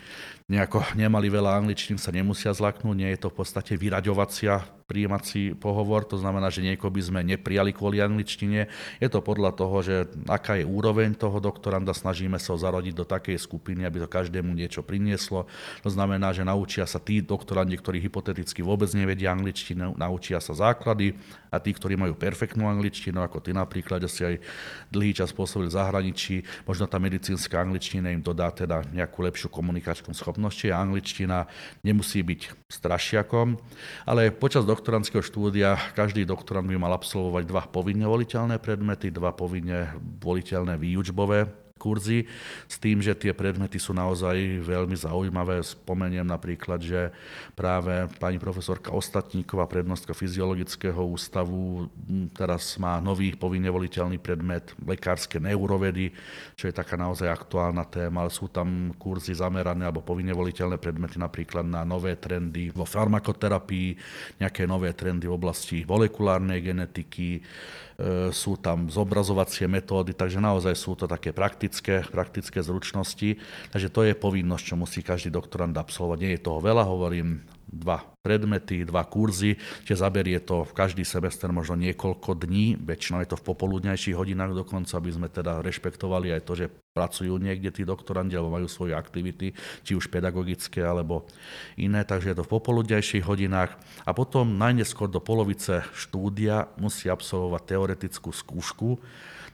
[0.44, 2.96] nejako nemali veľa angličtín, sa nemusia zlaknúť.
[2.96, 7.72] Nie je to v podstate vyraďovacia príjmací pohovor, to znamená, že niekoho by sme neprijali
[7.72, 8.68] kvôli angličtine.
[9.00, 13.08] Je to podľa toho, že aká je úroveň toho doktoranda, snažíme sa ho zarodiť do
[13.08, 15.48] takej skupiny, aby to každému niečo prinieslo.
[15.80, 21.16] To znamená, že naučia sa tí doktorandi, ktorí hypoteticky vôbec nevedia angličtinu, naučia sa základy
[21.48, 24.36] a tí, ktorí majú perfektnú angličtinu, ako ty napríklad, že si aj
[24.92, 30.12] dlhý čas pôsobil v zahraničí, možno tá medicínska angličtina im dodá teda nejakú lepšiu komunikačnú
[30.12, 31.46] schopnosť schopnosť, čiže angličtina
[31.86, 33.54] nemusí byť strašiakom,
[34.10, 39.94] ale počas doktorandského štúdia každý doktorand by mal absolvovať dva povinne voliteľné predmety, dva povinne
[40.18, 42.24] voliteľné výučbové kurzy
[42.64, 45.60] s tým, že tie predmety sú naozaj veľmi zaujímavé.
[45.60, 47.12] Spomeniem napríklad, že
[47.52, 51.92] práve pani profesorka Ostatníková, prednostka fyziologického ústavu,
[52.32, 56.08] teraz má nový povinne voliteľný predmet lekárske neurovedy,
[56.56, 61.20] čo je taká naozaj aktuálna téma, ale sú tam kurzy zamerané alebo povinne voliteľné predmety
[61.20, 64.00] napríklad na nové trendy vo farmakoterapii,
[64.40, 67.44] nejaké nové trendy v oblasti molekulárnej genetiky,
[67.94, 71.73] E, sú tam zobrazovacie metódy, takže naozaj sú to také praktické,
[72.12, 73.40] praktické zručnosti.
[73.72, 76.18] Takže to je povinnosť, čo musí každý doktorant absolvovať.
[76.20, 77.42] Nie je toho veľa, hovorím,
[77.74, 83.28] dva predmety, dva kurzy, čiže zaberie to v každý semester možno niekoľko dní, väčšinou je
[83.34, 87.82] to v popoludnejších hodinách dokonca, aby sme teda rešpektovali aj to, že pracujú niekde tí
[87.82, 91.28] doktorandi alebo majú svoje aktivity, či už pedagogické alebo
[91.76, 97.62] iné, takže je to v popoludnejších hodinách a potom najneskôr do polovice štúdia musí absolvovať
[97.66, 99.02] teoretickú skúšku,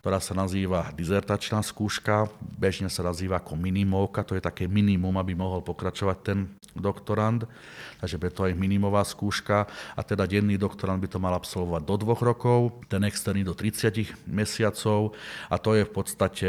[0.01, 5.37] ktorá sa nazýva dizertačná skúška, bežne sa nazýva ako minimovka, to je také minimum, aby
[5.37, 6.39] mohol pokračovať ten
[6.73, 7.45] doktorand,
[8.01, 9.69] takže je to aj minimová skúška.
[9.93, 14.25] A teda denný doktorand by to mal absolvovať do dvoch rokov, ten externý do 30
[14.25, 15.13] mesiacov.
[15.53, 16.49] A to je v podstate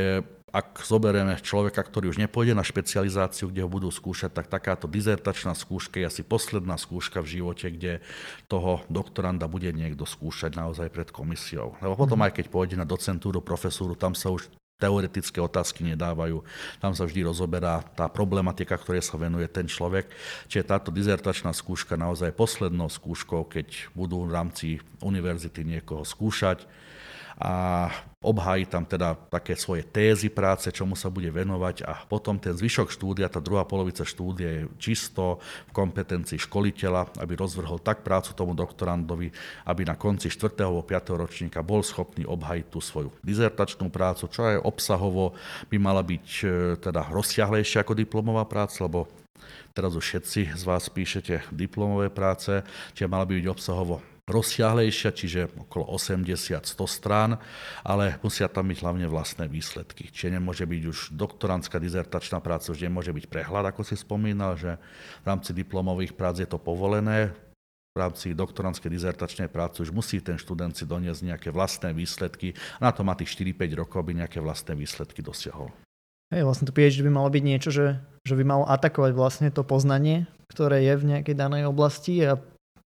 [0.51, 5.55] ak zoberieme človeka, ktorý už nepôjde na špecializáciu, kde ho budú skúšať, tak takáto dizertačná
[5.55, 8.03] skúška je asi posledná skúška v živote, kde
[8.51, 11.79] toho doktoranda bude niekto skúšať naozaj pred komisiou.
[11.79, 12.25] Lebo potom mhm.
[12.27, 16.41] aj keď pôjde na docentúru, profesúru, tam sa už teoretické otázky nedávajú.
[16.81, 20.09] Tam sa vždy rozoberá tá problematika, ktoré sa venuje ten človek.
[20.49, 24.67] Čiže táto dizertačná skúška naozaj poslednou skúškou, keď budú v rámci
[25.05, 26.65] univerzity niekoho skúšať,
[27.41, 27.89] a
[28.21, 32.93] obhájí tam teda také svoje tézy práce, čomu sa bude venovať a potom ten zvyšok
[32.93, 38.53] štúdia, tá druhá polovica štúdia je čisto v kompetencii školiteľa, aby rozvrhol tak prácu tomu
[38.53, 39.33] doktorandovi,
[39.65, 40.53] aby na konci 4.
[40.61, 41.17] alebo 5.
[41.17, 45.33] ročníka bol schopný obhajiť tú svoju dizertačnú prácu, čo aj obsahovo
[45.73, 46.45] by mala byť e,
[46.77, 49.09] teda rozsiahlejšia ako diplomová práca, lebo
[49.73, 52.61] teraz už všetci z vás píšete diplomové práce,
[52.93, 57.37] čiže mala by byť obsahovo rozsiahlejšia, čiže okolo 80-100 strán,
[57.83, 60.09] ale musia tam byť hlavne vlastné výsledky.
[60.09, 64.79] Čiže nemôže byť už doktorantská dizertačná práca, už nemôže byť prehľad, ako si spomínal, že
[65.21, 67.35] v rámci diplomových prác je to povolené,
[67.91, 72.95] v rámci doktorantskej dizertačnej práce už musí ten študent si doniesť nejaké vlastné výsledky na
[72.95, 75.67] to má tých 4-5 rokov, aby nejaké vlastné výsledky dosiahol.
[76.31, 79.65] Hej, vlastne to PhD by malo byť niečo, že že by mal atakovať vlastne to
[79.65, 82.37] poznanie, ktoré je v nejakej danej oblasti a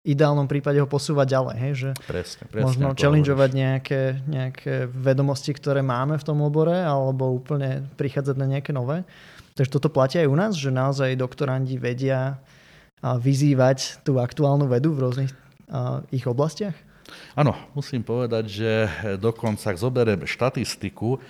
[0.08, 1.56] ideálnom prípade ho posúvať ďalej.
[1.60, 1.74] Hej?
[1.76, 7.84] Že presne, presne, možno challengeovať nejaké, nejaké vedomosti, ktoré máme v tom obore alebo úplne
[8.00, 9.04] prichádzať na nejaké nové.
[9.60, 12.40] Takže toto platí aj u nás, že naozaj doktorandi vedia
[13.02, 15.32] vyzývať tú aktuálnu vedu v rôznych
[16.14, 16.78] ich oblastiach?
[17.40, 18.72] Áno, musím povedať, že
[19.16, 21.22] dokonca, ak zoberiem štatistiku,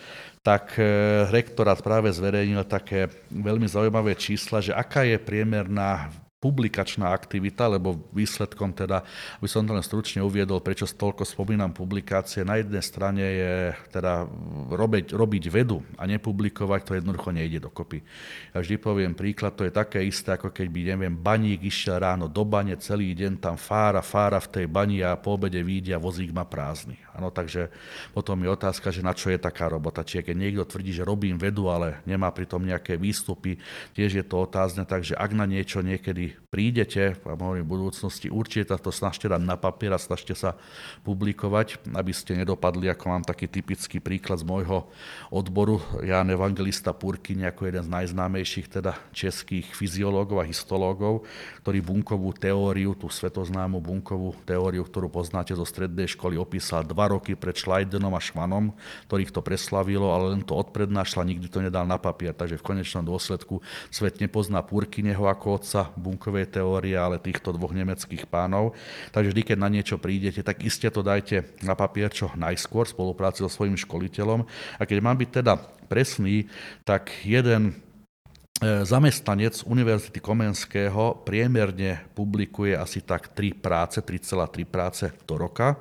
[0.47, 6.07] tak eh, rektorát práve zverejnil také veľmi zaujímavé čísla, že aká je priemerná
[6.38, 9.02] publikačná aktivita, lebo výsledkom teda,
[9.41, 13.54] aby som to len stručne uviedol, prečo toľko spomínam publikácie, na jednej strane je
[13.89, 14.30] teda
[14.69, 18.06] robiť, robiť vedu a nepublikovať, to jednoducho nejde dokopy.
[18.54, 22.30] Ja vždy poviem príklad, to je také isté, ako keď by, neviem, baník išiel ráno
[22.30, 26.04] do bane, celý deň tam fára, fára v tej bani a po obede výjde a
[26.04, 27.02] vozík má prázdny.
[27.17, 27.73] Ano, takže
[28.13, 30.06] potom je otázka, že na čo je taká robota.
[30.06, 33.58] Čiže keď niekto tvrdí, že robím vedu, ale nemá pritom nejaké výstupy,
[33.97, 38.89] tiež je to otázne, takže ak na niečo niekedy prídete, a v budúcnosti, určite to
[38.89, 40.55] snažte dať na papier a snažte sa
[41.03, 44.87] publikovať, aby ste nedopadli, ako mám taký typický príklad z môjho
[45.29, 51.27] odboru, Jan Evangelista Purkyň, ako jeden z najznámejších teda českých fyziológov a histológov,
[51.61, 57.35] ktorý bunkovú teóriu, tú svetoznámu bunkovú teóriu, ktorú poznáte zo strednej školy, opísal dva roky
[57.35, 58.71] pred Schleidenom a Švanom,
[59.11, 62.31] ktorých to preslavilo, ale len to odprednášla, nikdy to nedal na papier.
[62.31, 63.59] Takže v konečnom dôsledku
[63.91, 68.73] svet nepozná Purkyneho ako otca bunkovej teórie, ale týchto dvoch nemeckých pánov.
[69.13, 72.97] Takže vždy, keď na niečo prídete, tak iste to dajte na papier čo najskôr v
[72.97, 74.41] spolupráci so svojím školiteľom.
[74.82, 76.49] A keď mám byť teda presný,
[76.82, 85.38] tak jeden e, zamestnanec Univerzity Komenského priemerne publikuje asi tak 3 práce, 3,3 práce do
[85.38, 85.77] roka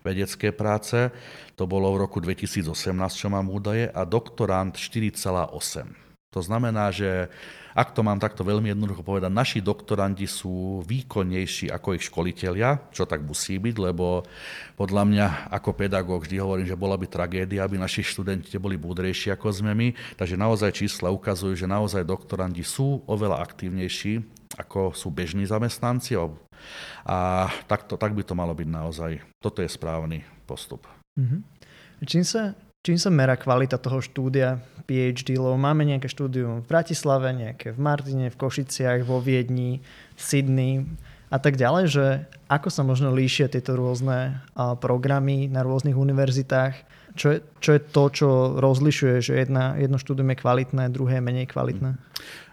[0.00, 1.12] vedecké práce.
[1.60, 2.72] To bolo v roku 2018,
[3.12, 6.08] čo mám údaje, a doktorant 4,8.
[6.32, 7.32] To znamená, že
[7.78, 13.06] ak to mám takto veľmi jednoducho povedať, naši doktorandi sú výkonnejší ako ich školitelia, čo
[13.06, 14.26] tak musí byť, lebo
[14.74, 19.30] podľa mňa ako pedagóg vždy hovorím, že bola by tragédia, aby naši študenti boli múdrejší
[19.30, 19.94] ako sme my.
[20.18, 26.18] Takže naozaj čísla ukazujú, že naozaj doktorandi sú oveľa aktívnejší ako sú bežní zamestnanci.
[27.06, 29.22] A takto, tak by to malo byť naozaj.
[29.38, 30.88] Toto je správny postup.
[31.14, 31.40] Mm-hmm.
[32.02, 37.34] Čím sa, čím sa merá kvalita toho štúdia PhD, lebo máme nejaké štúdium v Bratislave,
[37.34, 39.84] nejaké v Martine, v Košiciach, vo Viedni,
[40.16, 40.72] v Sydney
[41.28, 42.06] a tak ďalej, že
[42.48, 44.40] ako sa možno líšia tieto rôzne
[44.80, 46.74] programy na rôznych univerzitách,
[47.18, 51.26] čo je, čo je to, čo rozlišuje, že jedna, jedno štúdium je kvalitné, druhé je
[51.26, 52.00] menej kvalitné?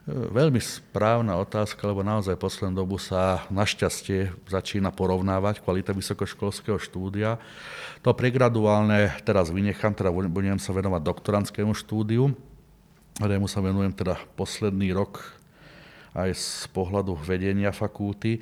[0.05, 7.41] Veľmi správna otázka, lebo naozaj poslednú dobu sa našťastie začína porovnávať kvalita vysokoškolského štúdia.
[8.05, 12.37] To pregraduálne teraz vynechám, teda budem sa venovať doktorantskému štúdiu,
[13.17, 15.25] ktorému sa venujem teda posledný rok
[16.15, 18.39] aj z pohľadu vedenia fakulty,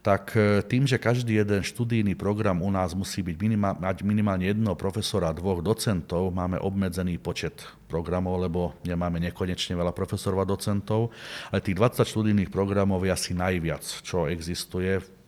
[0.00, 4.48] tak e, tým, že každý jeden študijný program u nás musí byť minimál, mať minimálne
[4.48, 10.48] jedného profesora a dvoch docentov, máme obmedzený počet programov, lebo nemáme nekonečne veľa profesorov a
[10.48, 11.12] docentov,
[11.52, 15.20] ale tých 20 študijných programov je asi najviac, čo existuje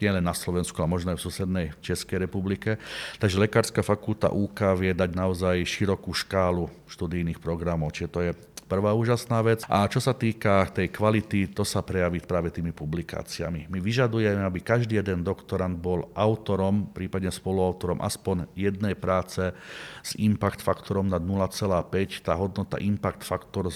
[0.00, 2.76] nielen na Slovensku, ale možno aj v susednej Českej republike.
[3.16, 8.32] Takže Lekárska fakulta UK vie dať naozaj širokú škálu študijných programov, čiže to je
[8.66, 9.62] prvá úžasná vec.
[9.70, 13.70] A čo sa týka tej kvality, to sa prejaví práve tými publikáciami.
[13.70, 19.54] My vyžadujeme, aby každý jeden doktorant bol autorom, prípadne spoluautorom aspoň jednej práce
[20.02, 22.26] s impact faktorom nad 0,5.
[22.26, 23.70] Tá hodnota impact faktor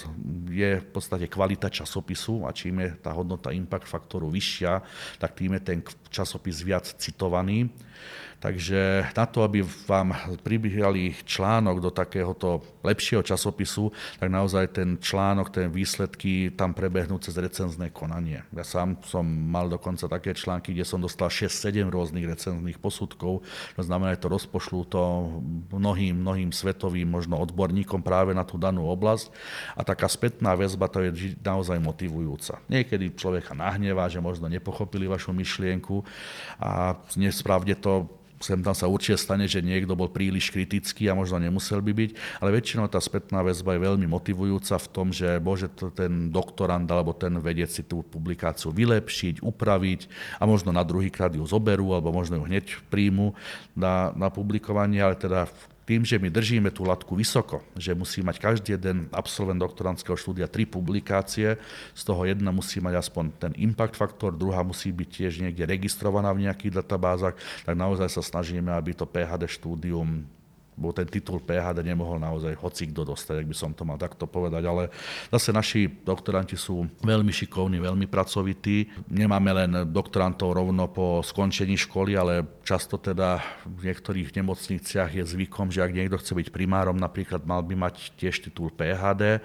[0.51, 4.83] je v podstate kvalita časopisu a čím je tá hodnota impact faktoru vyššia,
[5.17, 5.79] tak tým je ten
[6.11, 7.71] časopis viac citovaný.
[8.41, 15.53] Takže na to, aby vám pribíhali článok do takéhoto lepšieho časopisu, tak naozaj ten článok,
[15.53, 18.41] ten výsledky tam prebehnú cez recenzné konanie.
[18.49, 23.45] Ja sám som mal dokonca také články, kde som dostal 6-7 rôznych recenzných posudkov.
[23.77, 25.01] To znamená, že to rozpošlú to
[25.77, 29.29] mnohým, mnohým svetovým možno odborníkom práve na tú danú oblasť.
[29.77, 32.57] A taká spätná väzba to je naozaj motivujúca.
[32.73, 36.01] Niekedy človeka nahnevá, že možno nepochopili vašu myšlienku
[36.57, 38.09] a nesprávde to
[38.41, 42.11] sem tam sa určite stane, že niekto bol príliš kritický a možno nemusel by byť,
[42.43, 45.37] ale väčšinou tá spätná väzba je veľmi motivujúca v tom, že
[45.77, 50.01] to ten doktorant alebo ten vedec si tú publikáciu vylepšiť, upraviť
[50.41, 53.37] a možno na druhý krát ju zoberú alebo možno ju hneď príjmu
[53.77, 55.47] na, na publikovanie, ale teda
[55.91, 60.47] tým, že my držíme tú latku vysoko, že musí mať každý jeden absolvent doktorandského štúdia
[60.47, 61.59] tri publikácie,
[61.91, 66.31] z toho jedna musí mať aspoň ten impact faktor, druhá musí byť tiež niekde registrovaná
[66.31, 67.35] v nejakých databázach,
[67.67, 70.23] tak naozaj sa snažíme, aby to PHD štúdium
[70.75, 74.25] bo ten titul PHD nemohol naozaj hoci kto dostať, ak by som to mal takto
[74.25, 74.89] povedať, ale
[75.29, 78.89] zase naši doktoranti sú veľmi šikovní, veľmi pracovití.
[79.11, 85.69] Nemáme len doktorantov rovno po skončení školy, ale často teda v niektorých nemocniciach je zvykom,
[85.69, 89.43] že ak niekto chce byť primárom, napríklad mal by mať tiež titul PHD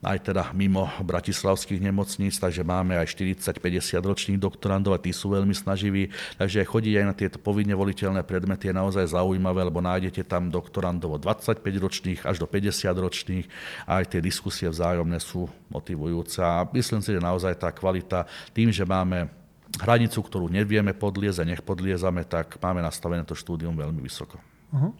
[0.00, 5.52] aj teda mimo bratislavských nemocníc, takže máme aj 40-50 ročných doktorandov a tí sú veľmi
[5.52, 6.08] snaživí.
[6.40, 11.20] Takže chodiť aj na tieto povinne voliteľné predmety je naozaj zaujímavé, lebo nájdete tam doktorandov
[11.20, 13.46] 25 ročných až do 50 ročných
[13.84, 16.40] a aj tie diskusie vzájomné sú motivujúce.
[16.40, 18.24] A myslím si, že naozaj tá kvalita
[18.56, 19.28] tým, že máme
[19.84, 24.40] hranicu, ktorú nevieme podliezať nech podliezame, tak máme nastavené to štúdium veľmi vysoko.
[24.72, 24.96] Uh-huh.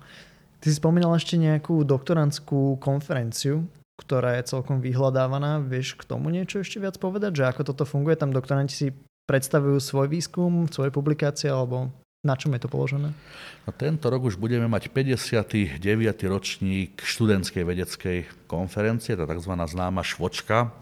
[0.61, 3.64] Ty si spomínal ešte nejakú doktorantskú konferenciu,
[4.01, 5.61] ktorá je celkom vyhľadávaná.
[5.61, 8.16] Vieš k tomu niečo ešte viac povedať, že ako toto funguje?
[8.16, 8.86] Tam doktoranti si
[9.28, 13.16] predstavujú svoj výskum, svoje publikácie alebo na čom je to položené?
[13.64, 15.80] No, tento rok už budeme mať 59.
[16.28, 19.53] ročník študentskej vedeckej konferencie, tá tzv.
[19.57, 20.72] známa švočka,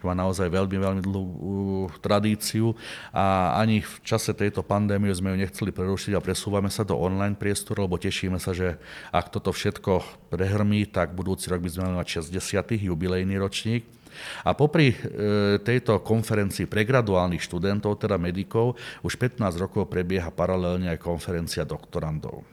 [0.00, 2.74] čo má naozaj veľmi, veľmi dlhú tradíciu
[3.12, 7.36] a ani v čase tejto pandémie sme ju nechceli prerušiť a presúvame sa do online
[7.36, 8.78] priestoru, lebo tešíme sa, že
[9.10, 12.88] ak toto všetko prehrmí, tak budúci rok by sme mali mať 60.
[12.88, 13.84] jubilejný ročník.
[14.44, 14.96] A popri e,
[15.64, 22.44] tejto konferencii pre graduálnych študentov, teda medikov, už 15 rokov prebieha paralelne aj konferencia doktorandov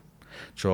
[0.53, 0.71] čo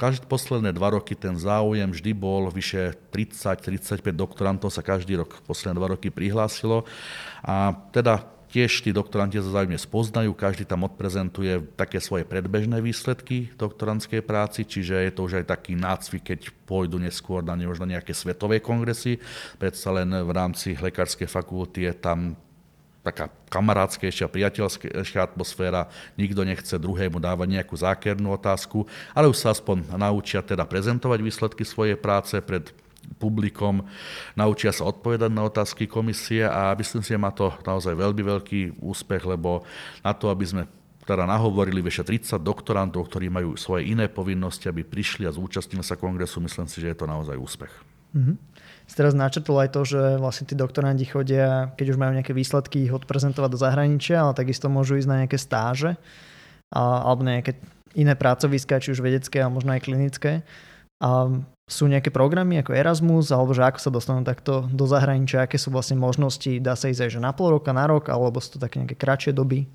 [0.00, 5.74] každé posledné dva roky ten záujem vždy bol, vyše 30-35 doktorantov sa každý rok posledné
[5.76, 6.88] dva roky prihlásilo
[7.44, 13.52] a teda Tiež tí doktoranti sa zájemne spoznajú, každý tam odprezentuje také svoje predbežné výsledky
[13.60, 18.16] doktorantskej práci, čiže je to už aj taký nácvik, keď pôjdu neskôr na možno nejaké
[18.16, 19.20] svetové kongresy.
[19.60, 22.40] Predsa len v rámci lekárskej fakulty je tam
[23.08, 25.88] taká kamarádskejšia, priateľskejšia atmosféra,
[26.20, 28.84] nikto nechce druhému dávať nejakú zákernú otázku,
[29.16, 32.68] ale už sa aspoň naučia teda prezentovať výsledky svojej práce pred
[33.16, 33.88] publikom,
[34.36, 38.60] naučia sa odpovedať na otázky komisie a myslím si, že má to naozaj veľmi veľký
[38.84, 39.64] úspech, lebo
[40.04, 40.62] na to, aby sme
[41.08, 45.96] teda nahovorili vyše 30 doktorantov, ktorí majú svoje iné povinnosti, aby prišli a zúčastnili sa
[45.96, 47.72] kongresu, myslím si, že je to naozaj úspech.
[48.12, 48.57] Mm-hmm
[48.88, 52.88] si teraz načrtol aj to, že vlastne tí doktorandi chodia, keď už majú nejaké výsledky,
[52.88, 56.00] ich odprezentovať do zahraničia, ale takisto môžu ísť na nejaké stáže
[56.72, 57.60] a, alebo na nejaké
[57.92, 60.40] iné pracoviska, či už vedecké a možno aj klinické.
[61.04, 61.28] A
[61.68, 65.68] sú nejaké programy ako Erasmus, alebo že ako sa dostanú takto do zahraničia, aké sú
[65.68, 68.64] vlastne možnosti, dá sa ísť aj že na pol roka, na rok, alebo sú to
[68.64, 69.68] také nejaké kratšie doby?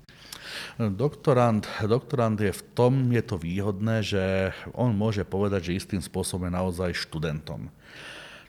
[0.74, 6.50] Doktorant, doktorant je v tom, je to výhodné, že on môže povedať, že istým spôsobom
[6.50, 7.70] je naozaj študentom.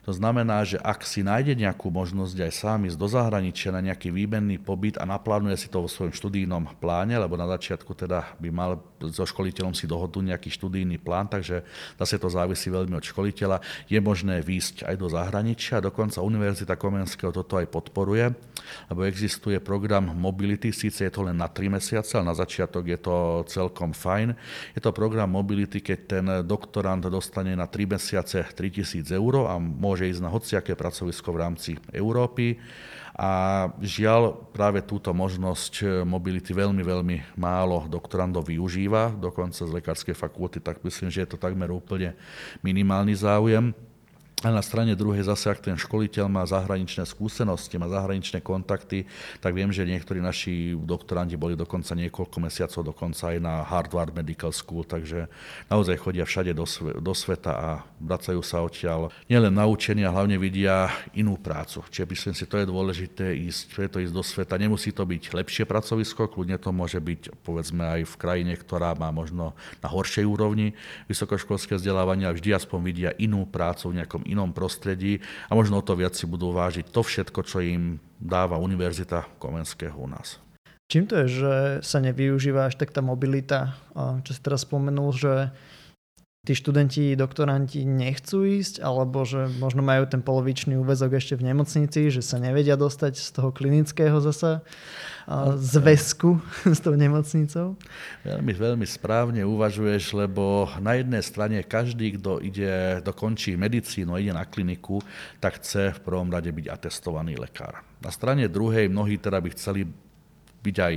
[0.06, 4.14] To znamená, že ak si nájde nejakú možnosť aj sám ísť do zahraničia na nejaký
[4.14, 8.48] výmenný pobyt a naplánuje si to vo svojom študijnom pláne, lebo na začiatku teda by
[8.54, 8.78] mal
[9.12, 11.62] so školiteľom si dohodnúť nejaký študijný plán, takže
[11.96, 13.60] zase to závisí veľmi od školiteľa.
[13.86, 18.32] Je možné výjsť aj do zahraničia, dokonca Univerzita Komenského toto aj podporuje,
[18.90, 22.98] lebo existuje program Mobility, síce je to len na 3 mesiace, ale na začiatok je
[22.98, 23.16] to
[23.46, 24.32] celkom fajn.
[24.74, 30.08] Je to program Mobility, keď ten doktorant dostane na 3 mesiace 3000 eur a môže
[30.08, 32.58] ísť na hociaké pracovisko v rámci Európy
[33.16, 40.60] a žiaľ práve túto možnosť mobility veľmi, veľmi málo doktorandov využíva, dokonca z lekárskej fakulty,
[40.60, 42.12] tak myslím, že je to takmer úplne
[42.60, 43.72] minimálny záujem.
[44.44, 49.08] A na strane druhej zase, ak ten školiteľ má zahraničné skúsenosti, má zahraničné kontakty,
[49.40, 54.52] tak viem, že niektorí naši doktoranti boli dokonca niekoľko mesiacov, dokonca aj na Harvard Medical
[54.52, 55.32] School, takže
[55.72, 56.68] naozaj chodia všade do,
[57.00, 61.80] do sveta a vracajú sa odtiaľ nielen naučení, a hlavne vidia inú prácu.
[61.88, 64.60] Čiže myslím si, to je dôležité ísť, preto ísť do sveta.
[64.60, 69.08] Nemusí to byť lepšie pracovisko, kľudne to môže byť povedzme aj v krajine, ktorá má
[69.08, 70.76] možno na horšej úrovni
[71.08, 75.86] vysokoškolské vzdelávanie, a vždy aspoň vidia inú prácu v nejakom inom prostredí a možno o
[75.86, 80.42] to viac si budú vážiť to všetko, čo im dáva Univerzita Komenského u nás.
[80.86, 83.74] Čím to je, že sa nevyužíva až tak tá mobilita?
[83.94, 85.50] Čo si teraz spomenul, že
[86.46, 92.06] tí študenti, doktoranti nechcú ísť, alebo že možno majú ten polovičný úvezok ešte v nemocnici,
[92.14, 94.62] že sa nevedia dostať z toho klinického zasa
[95.58, 96.38] zväzku
[96.76, 97.74] s tou nemocnicou?
[98.22, 104.46] Veľmi, veľmi správne uvažuješ, lebo na jednej strane každý, kto ide, dokončí medicínu, ide na
[104.46, 105.02] kliniku,
[105.42, 107.82] tak chce v prvom rade byť atestovaný lekár.
[107.98, 109.82] Na strane druhej mnohí teda by chceli
[110.62, 110.94] byť aj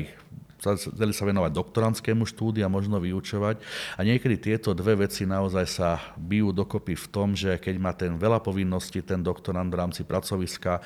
[0.60, 3.64] chceli sa venovať doktorantskému štúdiu a možno vyučovať.
[3.96, 5.90] A niekedy tieto dve veci naozaj sa
[6.20, 10.84] bijú dokopy v tom, že keď má ten veľa povinností, ten doktorant v rámci pracoviska,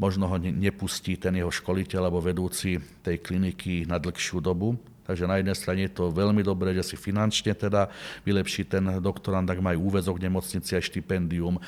[0.00, 5.42] možno ho nepustí ten jeho školiteľ alebo vedúci tej kliniky na dlhšiu dobu, Takže na
[5.42, 7.90] jednej strane je to veľmi dobré, že si finančne teda
[8.22, 11.58] vylepší ten doktorant, ak majú úvezok nemocnici aj štipendium.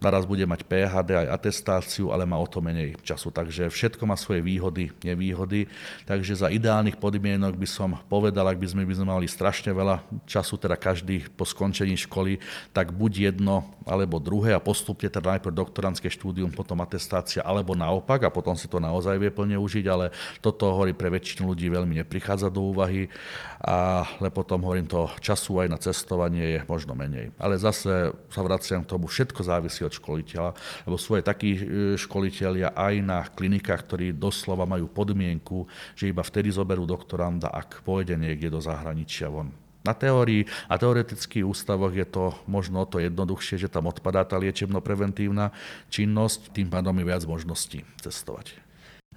[0.00, 3.28] Naraz bude mať PHD aj atestáciu, ale má o to menej času.
[3.28, 5.68] Takže všetko má svoje výhody, nevýhody.
[6.08, 10.00] Takže za ideálnych podmienok by som povedal, ak by sme, by sme mali strašne veľa
[10.24, 12.40] času, teda každý po skončení školy,
[12.72, 18.24] tak buď jedno alebo druhé a postupne teda najprv doktorantské štúdium, potom atestácia, alebo naopak
[18.24, 22.00] a potom si to naozaj vie plne užiť, ale toto hovorí pre väčšinu ľudí veľmi
[22.00, 23.12] neprichádza do úvahy,
[23.60, 27.34] ale potom hovorím to času aj na cestovanie je možno menej.
[27.36, 30.50] Ale zase sa vraciam k tomu, všetko závisí od od školiteľa,
[30.86, 31.60] lebo sú aj takí e,
[31.98, 35.66] školiteľia aj na klinikách, ktorí doslova majú podmienku,
[35.98, 39.50] že iba vtedy zoberú doktoranda, ak pôjde niekde do zahraničia von.
[39.80, 45.56] Na teórii a teoretických ústavoch je to možno to jednoduchšie, že tam odpadá tá liečebno-preventívna
[45.88, 48.60] činnosť, tým pádom je viac možností cestovať.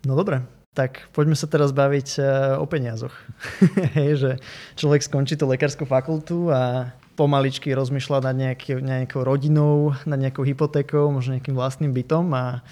[0.08, 2.22] No dobre, tak poďme sa teraz baviť e,
[2.58, 3.14] o peniazoch.
[4.00, 4.32] Hej, že
[4.80, 11.14] človek skončí tú lekárskú fakultu a pomaličky rozmýšľať nad nejakou, nejakou rodinou, nad nejakou hypotékou,
[11.14, 12.66] možno nejakým vlastným bytom a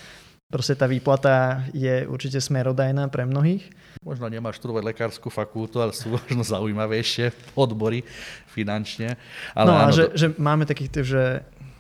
[0.52, 3.72] proste tá výplata je určite smerodajná pre mnohých.
[4.04, 8.04] Možno nemáš študovať lekárskú fakultu, ale sú možno zaujímavejšie odbory
[8.52, 9.16] finančne.
[9.56, 11.24] Ale no a áno, že, že máme takých, že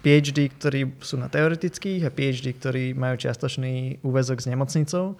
[0.01, 5.13] PhD, ktorí sú na teoretických a PhD, ktorí majú čiastočný úvezok s nemocnicou,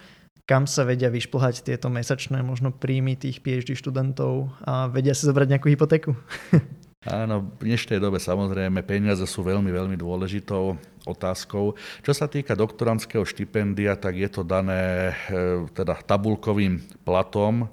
[0.50, 5.48] kam sa vedia vyšplhať tieto mesačné možno príjmy tých PhD študentov a vedia si zobrať
[5.54, 6.18] nejakú hypotéku.
[7.02, 10.78] Áno, v dnešnej dobe samozrejme peniaze sú veľmi, veľmi dôležitou
[11.10, 11.74] otázkou.
[12.06, 17.66] Čo sa týka doktorandského štipendia, tak je to dané e, teda tabulkovým platom,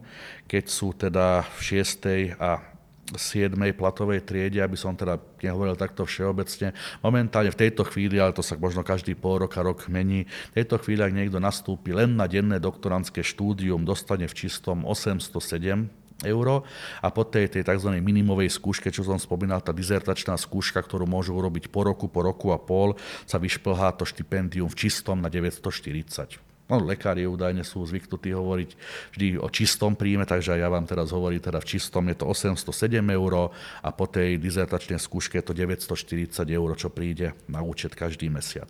[0.48, 2.40] keď sú teda v 6.
[2.40, 2.72] a
[3.20, 3.52] 7.
[3.76, 6.72] platovej triede, aby som teda nehovoril takto všeobecne.
[7.04, 10.80] Momentálne v tejto chvíli, ale to sa možno každý pol roka, rok mení, v tejto
[10.80, 16.66] chvíli, ak niekto nastúpi len na denné doktorandské štúdium, dostane v čistom 807 euro
[16.98, 17.94] a po tej, tej tzv.
[18.02, 22.50] minimovej skúške, čo som spomínal, tá dizertačná skúška, ktorú môžu urobiť po roku, po roku
[22.50, 22.98] a pol,
[23.28, 26.48] sa vyšplhá to štipendium v čistom na 940.
[26.68, 28.70] No, lekári údajne sú zvyknutí hovoriť
[29.16, 33.00] vždy o čistom príjme, takže ja vám teraz hovorím, teda v čistom je to 807
[33.08, 33.48] eur
[33.80, 38.68] a po tej dizertačnej skúške je to 940 eur, čo príde na účet každý mesiac.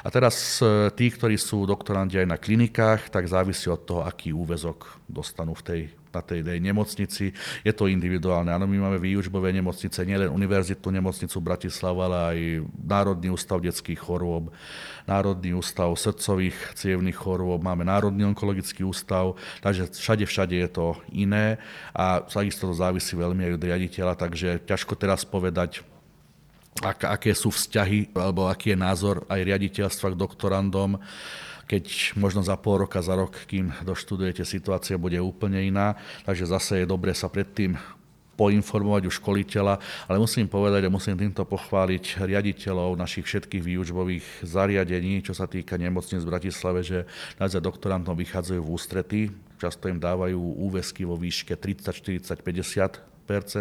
[0.00, 4.32] A teraz e, tí, ktorí sú doktorandi aj na klinikách, tak závisí od toho, aký
[4.32, 5.80] úvezok dostanú v tej
[6.14, 7.34] na tej nemocnici.
[7.66, 8.54] Je to individuálne.
[8.54, 12.38] Áno, my máme výučbové nemocnice, nielen univerzitnú nemocnicu Bratislava, ale aj
[12.78, 14.54] Národný ústav detských chorôb,
[15.10, 21.58] Národný ústav srdcových cievných chorôb, máme Národný onkologický ústav, takže všade, všade je to iné
[21.90, 25.82] a takisto to závisí veľmi aj od riaditeľa, takže ťažko teraz povedať,
[26.82, 30.98] ak, aké sú vzťahy alebo aký je názor aj riaditeľstva k doktorandom
[31.64, 35.96] keď možno za pol roka, za rok, kým doštudujete, situácia bude úplne iná.
[36.24, 37.76] Takže zase je dobre sa predtým
[38.34, 39.78] poinformovať u školiteľa,
[40.10, 45.78] ale musím povedať a musím týmto pochváliť riaditeľov našich všetkých výučbových zariadení, čo sa týka
[45.78, 47.06] nemocnic v Bratislave, že
[47.38, 49.20] naozaj doktorantom vychádzajú v ústrety,
[49.62, 53.13] často im dávajú úvesky vo výške 30, 40, 50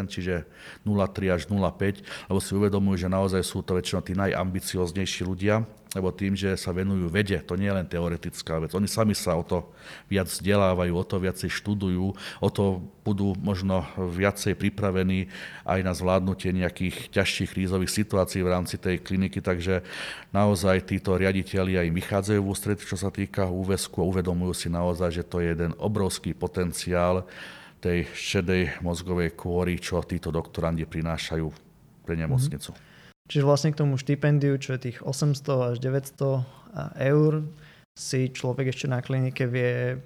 [0.07, 0.43] čiže
[0.84, 6.09] 0,3 až 0,5, lebo si uvedomujú, že naozaj sú to väčšinou tí najambicioznejší ľudia, lebo
[6.09, 8.74] tým, že sa venujú vede, to nie je len teoretická vec.
[8.74, 9.70] Oni sami sa o to
[10.09, 15.30] viac vzdelávajú, o to viacej študujú, o to budú možno viacej pripravení
[15.70, 19.86] aj na zvládnutie nejakých ťažších krízových situácií v rámci tej kliniky, takže
[20.34, 25.22] naozaj títo riaditeľi aj vychádzajú v ústretí, čo sa týka úvesku a uvedomujú si naozaj,
[25.22, 27.30] že to je jeden obrovský potenciál,
[27.84, 31.48] tej šedej mozgovej kôry, čo títo doktorandi prinášajú
[32.08, 32.72] pre nemocnicu.
[32.72, 32.92] Mm-hmm.
[33.28, 37.32] Čiže vlastne k tomu štipendiu, čo je tých 800 až 900 eur,
[37.94, 40.00] si človek ešte na klinike vie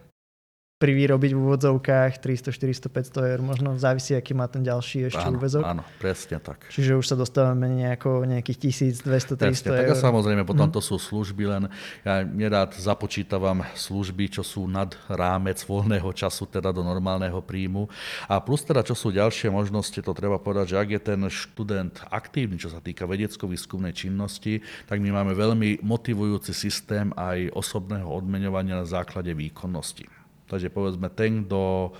[0.77, 5.41] privýrobiť v úvodzovkách 300, 400, 500 eur, možno závisí, aký má ten ďalší ešte áno,
[5.41, 5.65] úvezok.
[5.65, 6.69] Áno, presne tak.
[6.69, 9.89] Čiže už sa dostávame nejako, nejakých 1200, 300 presne, eur.
[9.89, 10.73] Tak a samozrejme, potom mm.
[10.77, 11.63] to sú služby, len
[12.05, 17.89] ja nerád započítavam služby, čo sú nad rámec voľného času, teda do normálneho príjmu.
[18.29, 22.05] A plus teda, čo sú ďalšie možnosti, to treba povedať, že ak je ten študent
[22.13, 28.77] aktívny, čo sa týka vedecko-výskumnej činnosti, tak my máme veľmi motivujúci systém aj osobného odmeňovania
[28.77, 30.26] na základe výkonnosti.
[30.47, 31.91] Takže povedzme, ten, kto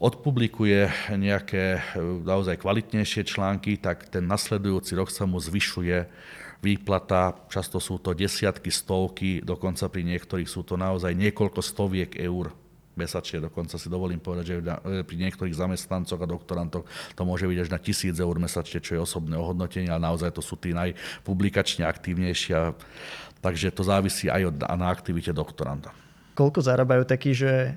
[0.00, 1.80] odpublikuje nejaké
[2.24, 6.08] naozaj kvalitnejšie články, tak ten nasledujúci rok sa mu zvyšuje
[6.60, 12.52] výplata, často sú to desiatky, stovky, dokonca pri niektorých sú to naozaj niekoľko stoviek eur
[12.96, 14.56] mesačne, dokonca si dovolím povedať, že
[15.08, 16.84] pri niektorých zamestnancoch a doktorantoch
[17.16, 20.44] to môže byť až na tisíc eur mesačne, čo je osobné ohodnotenie, ale naozaj to
[20.44, 22.76] sú tí najpublikačne aktívnejšie,
[23.40, 25.96] takže to závisí aj od, na aktivite doktoranta
[26.40, 27.76] koľko zarábajú takí, že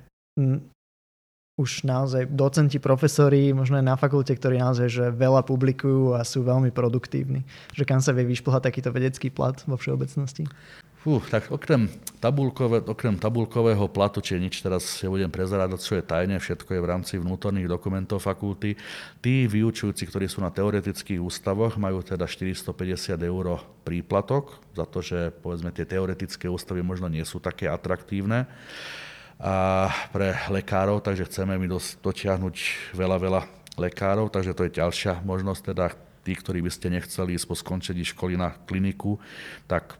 [1.60, 6.42] už naozaj docenti, profesori, možno aj na fakulte, ktorí naozaj že veľa publikujú a sú
[6.42, 7.44] veľmi produktívni.
[7.76, 10.48] Že kam sa vie vyšplhať takýto vedecký plat vo všeobecnosti?
[11.04, 11.92] Fú, tak okrem,
[12.24, 16.88] tabulkové, okrem tabulkového platu, či nič teraz nebudem prezerať, čo je tajne, všetko je v
[16.88, 18.80] rámci vnútorných dokumentov fakulty.
[19.20, 25.36] Tí vyučujúci, ktorí sú na teoretických ústavoch, majú teda 450 eur príplatok za to, že
[25.44, 28.48] povedzme tie teoretické ústavy možno nie sú také atraktívne
[29.44, 31.68] a pre lekárov, takže chceme mi
[32.00, 32.56] dotiahnuť
[32.96, 33.42] veľa, veľa
[33.76, 35.92] lekárov, takže to je ďalšia možnosť, teda
[36.24, 39.20] tí, ktorí by ste nechceli ísť po skončení školy na kliniku,
[39.68, 40.00] tak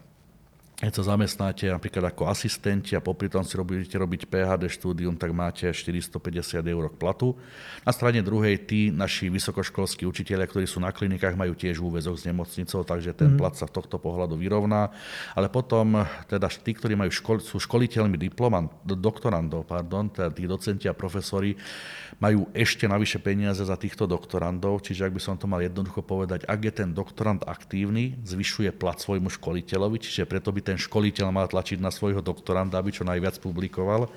[0.84, 5.32] keď sa zamestnáte napríklad ako asistenti a popri tom si budete robiť PHD štúdium, tak
[5.32, 7.40] máte 450 eur k platu.
[7.88, 12.28] Na strane druhej tí naši vysokoškolskí učiteľia, ktorí sú na klinikách, majú tiež úvezok s
[12.28, 13.40] nemocnicou, takže ten mm.
[13.40, 14.92] plat sa v tohto pohľadu vyrovná.
[15.32, 20.92] Ale potom teda tí, ktorí majú škol, sú školiteľmi diplomant, doktorandov, pardon, teda tí docenti
[20.92, 21.56] a profesori,
[22.22, 26.46] majú ešte navyše peniaze za týchto doktorandov, čiže ak by som to mal jednoducho povedať,
[26.46, 31.48] ak je ten doktorand aktívny, zvyšuje plat svojmu školiteľovi, čiže preto by ten školiteľ mal
[31.50, 34.10] tlačiť na svojho doktoranda, aby čo najviac publikoval.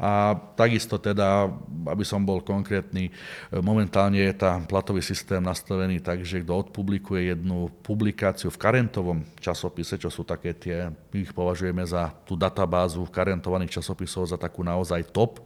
[0.00, 1.50] A takisto teda,
[1.90, 3.10] aby som bol konkrétny,
[3.50, 9.98] momentálne je tá platový systém nastavený tak, že kto odpublikuje jednu publikáciu v karentovom časopise,
[9.98, 15.08] čo sú také tie, my ich považujeme za tú databázu karentovaných časopisov za takú naozaj
[15.10, 15.40] top,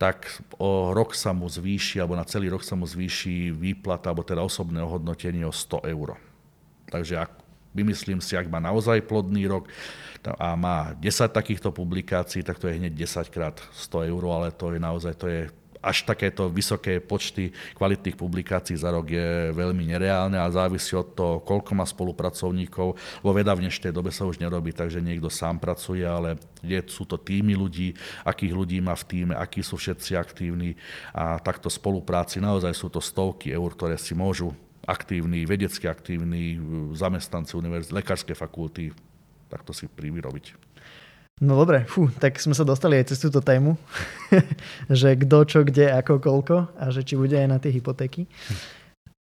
[0.00, 4.24] tak o rok sa mu zvýši, alebo na celý rok sa mu zvýši výplata, alebo
[4.24, 6.16] teda osobné ohodnotenie o 100 eur.
[6.88, 7.30] Takže ak
[7.70, 9.70] Vymyslím si, ak má naozaj plodný rok
[10.26, 14.74] a má 10 takýchto publikácií, tak to je hneď 10 krát 100 eur, ale to
[14.74, 15.46] je naozaj, to je
[15.80, 21.34] až takéto vysoké počty kvalitných publikácií za rok je veľmi nereálne a závisí od toho,
[21.40, 23.00] koľko má spolupracovníkov.
[23.24, 27.08] Vo veda v dnešnej dobe sa už nerobí, takže niekto sám pracuje, ale je, sú
[27.08, 27.96] to týmy ľudí,
[28.28, 30.76] akých ľudí má v týme, akí sú všetci aktívni
[31.16, 34.52] a takto spolupráci naozaj sú to stovky eur, ktoré si môžu
[34.84, 36.60] aktívni, vedecky aktívni
[36.92, 38.84] zamestnanci univerzity, lekárskej fakulty,
[39.48, 40.69] takto si privyrobiť.
[41.40, 43.80] No dobre, fú, tak sme sa dostali aj cez túto tému,
[44.92, 48.28] že kto, čo, kde, ako, koľko a že či bude aj na tie hypotéky.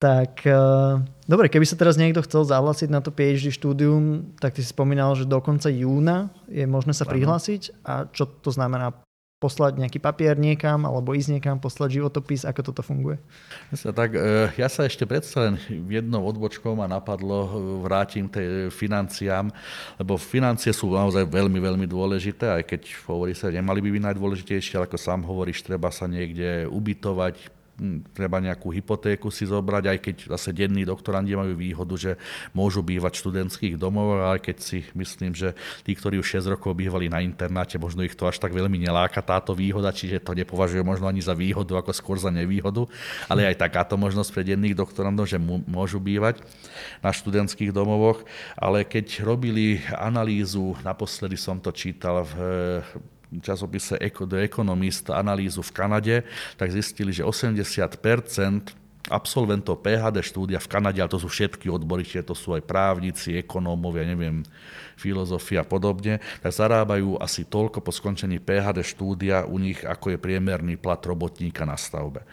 [0.01, 4.65] Tak uh, dobre, keby sa teraz niekto chcel zahlásiť na to PhD štúdium, tak ty
[4.65, 7.85] si spomínal, že do konca júna je možné sa prihlásiť.
[7.85, 8.93] A čo to znamená
[9.37, 13.21] poslať nejaký papier niekam, alebo ísť niekam, poslať životopis, ako toto funguje?
[13.69, 17.49] Ja, tak, e, ja sa ešte predsa len jednou odbočkou ma napadlo, e,
[17.85, 19.53] vrátim tej financiám,
[20.01, 24.73] lebo financie sú naozaj veľmi, veľmi dôležité, aj keď hovorí sa, nemali by byť najdôležitejšie,
[24.81, 27.56] ale ako sám hovoríš, treba sa niekde ubytovať,
[28.11, 32.11] treba nejakú hypotéku si zobrať, aj keď zase denní doktorandi majú výhodu, že
[32.51, 35.53] môžu bývať v študentských domov, ale keď si myslím, že
[35.85, 39.21] tí, ktorí už 6 rokov bývali na internáte, možno ich to až tak veľmi neláka
[39.21, 42.89] táto výhoda, čiže to nepovažuje možno ani za výhodu, ako skôr za nevýhodu,
[43.29, 45.37] ale aj takáto možnosť pre denných doktorandov, že
[45.69, 46.41] môžu bývať
[47.05, 48.25] na študentských domovoch,
[48.57, 52.33] ale keď robili analýzu, naposledy som to čítal v
[53.43, 56.15] časopise The Economist analýzu v Kanade,
[56.55, 62.35] tak zistili, že 80% absolventov PHD štúdia v Kanade, ale to sú všetky odbory, to
[62.35, 64.43] sú aj právnici, ekonómovia, neviem,
[64.99, 70.17] filozofia a podobne, tak zarábajú asi toľko po skončení PHD štúdia u nich, ako je
[70.19, 72.27] priemerný plat robotníka na stavbe.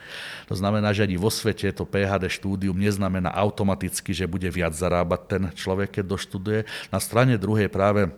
[0.51, 5.21] To znamená, že ani vo svete to PHD štúdium neznamená automaticky, že bude viac zarábať
[5.31, 6.61] ten človek, keď doštuduje.
[6.91, 8.11] Na strane druhej práve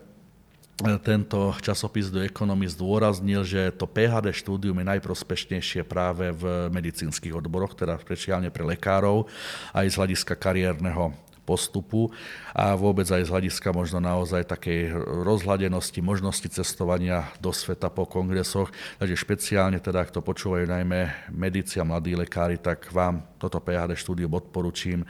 [0.76, 7.72] tento časopis do ekonomii zdôraznil, že to PHD štúdium je najprospešnejšie práve v medicínskych odboroch,
[7.72, 9.24] teda špeciálne pre lekárov,
[9.72, 11.16] aj z hľadiska kariérneho
[11.46, 12.10] postupu
[12.50, 14.90] a vôbec aj z hľadiska možno naozaj takej
[15.22, 18.74] rozhľadenosti, možnosti cestovania do sveta po kongresoch.
[18.98, 23.94] Takže špeciálne teda, ak to počúvajú najmä medici a mladí lekári, tak vám toto PHD
[23.94, 25.06] štúdium odporúčim,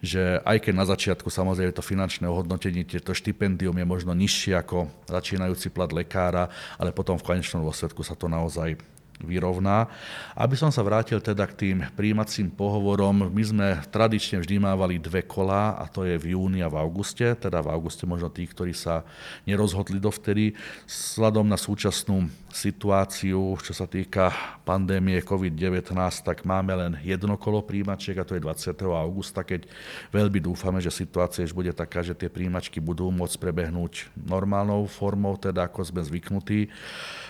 [0.00, 4.88] že aj keď na začiatku samozrejme to finančné ohodnotenie, to štipendium je možno nižšie ako
[5.04, 6.48] začínajúci plat lekára,
[6.80, 8.80] ale potom v konečnom dôsledku sa to naozaj
[9.22, 9.86] vyrovná.
[10.34, 15.22] Aby som sa vrátil teda k tým príjmacím pohovorom, my sme tradične vždy mávali dve
[15.22, 18.74] kolá a to je v júni a v auguste, teda v auguste možno tí, ktorí
[18.74, 19.06] sa
[19.46, 20.58] nerozhodli dovtedy.
[20.88, 24.30] Sladom na súčasnú situáciu, čo sa týka
[24.62, 25.90] pandémie COVID-19,
[26.22, 28.78] tak máme len jedno kolo príjimačiek a to je 20.
[28.94, 29.66] augusta, keď
[30.14, 35.34] veľmi dúfame, že situácia už bude taká, že tie príjimačky budú môcť prebehnúť normálnou formou,
[35.34, 36.70] teda ako sme zvyknutí.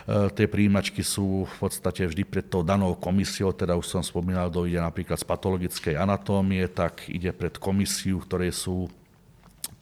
[0.05, 4.53] E, tie príjimačky sú v podstate vždy pred tou danou komisiou, teda už som spomínal,
[4.53, 8.93] dojde napríklad z patologickej anatómie, tak ide pred komisiu, ktoré sú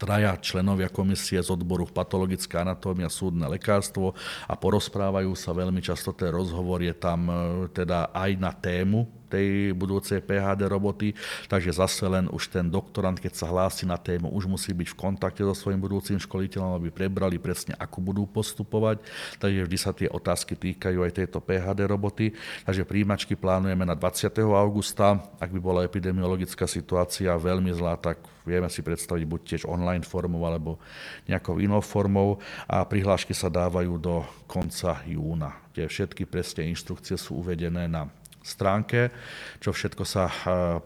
[0.02, 4.18] traja členovia komisie z odboru patologická anatómia, súdne lekárstvo
[4.50, 7.34] a porozprávajú sa veľmi často, ten rozhovor je tam e,
[7.70, 11.16] teda aj na tému tej budúcej PHD roboty,
[11.48, 14.98] takže zase len už ten doktorant, keď sa hlási na tému, už musí byť v
[14.98, 19.00] kontakte so svojím budúcim školiteľom, aby prebrali presne, ako budú postupovať,
[19.40, 22.36] takže vždy sa tie otázky týkajú aj tejto PHD roboty,
[22.68, 24.28] takže príjimačky plánujeme na 20.
[24.52, 30.06] augusta, ak by bola epidemiologická situácia veľmi zlá, tak vieme si predstaviť buď tiež online
[30.06, 30.78] formou alebo
[31.26, 37.42] nejakou inou formou a prihlášky sa dávajú do konca júna, kde všetky presne inštrukcie sú
[37.42, 38.10] uvedené na
[38.42, 39.14] stránke,
[39.62, 40.34] čo všetko sa eh,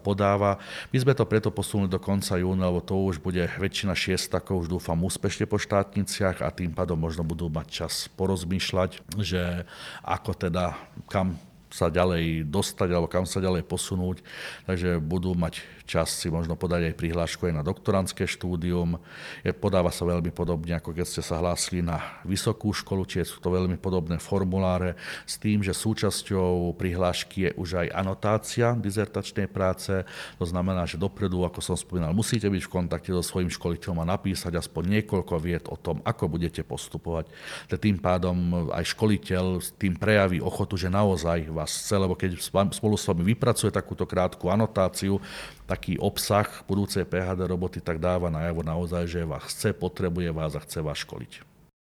[0.04, 0.60] podáva.
[0.92, 4.78] My sme to preto posunuli do konca júna, lebo to už bude väčšina šiestakov, už
[4.78, 9.64] dúfam úspešne po štátniciach a tým pádom možno budú mať čas porozmýšľať, že
[10.04, 10.76] ako teda,
[11.08, 11.40] kam
[11.72, 14.22] sa ďalej dostať alebo kam sa ďalej posunúť.
[14.64, 18.98] Takže budú mať čas si možno podať aj prihlášku aj na doktorantské štúdium.
[19.46, 23.38] Je, podáva sa veľmi podobne, ako keď ste sa hlásili na vysokú školu, čiže sú
[23.38, 30.02] to veľmi podobné formuláre s tým, že súčasťou prihlášky je už aj anotácia dizertačnej práce.
[30.36, 34.10] To znamená, že dopredu, ako som spomínal, musíte byť v kontakte so svojím školiteľom a
[34.18, 37.30] napísať aspoň niekoľko viet o tom, ako budete postupovať.
[37.70, 42.34] Tým pádom aj školiteľ tým prejaví ochotu, že naozaj vás chce, lebo keď
[42.74, 45.20] spolu s vami vypracuje takúto krátku anotáciu,
[45.66, 50.62] taký obsah budúcej PHD roboty, tak dáva najavo naozaj, že vás chce, potrebuje vás a
[50.62, 51.32] chce vás školiť.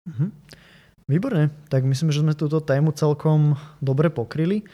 [0.10, 0.28] Mhm.
[1.06, 4.66] Výborne, tak myslím, že sme túto tému celkom dobre pokryli.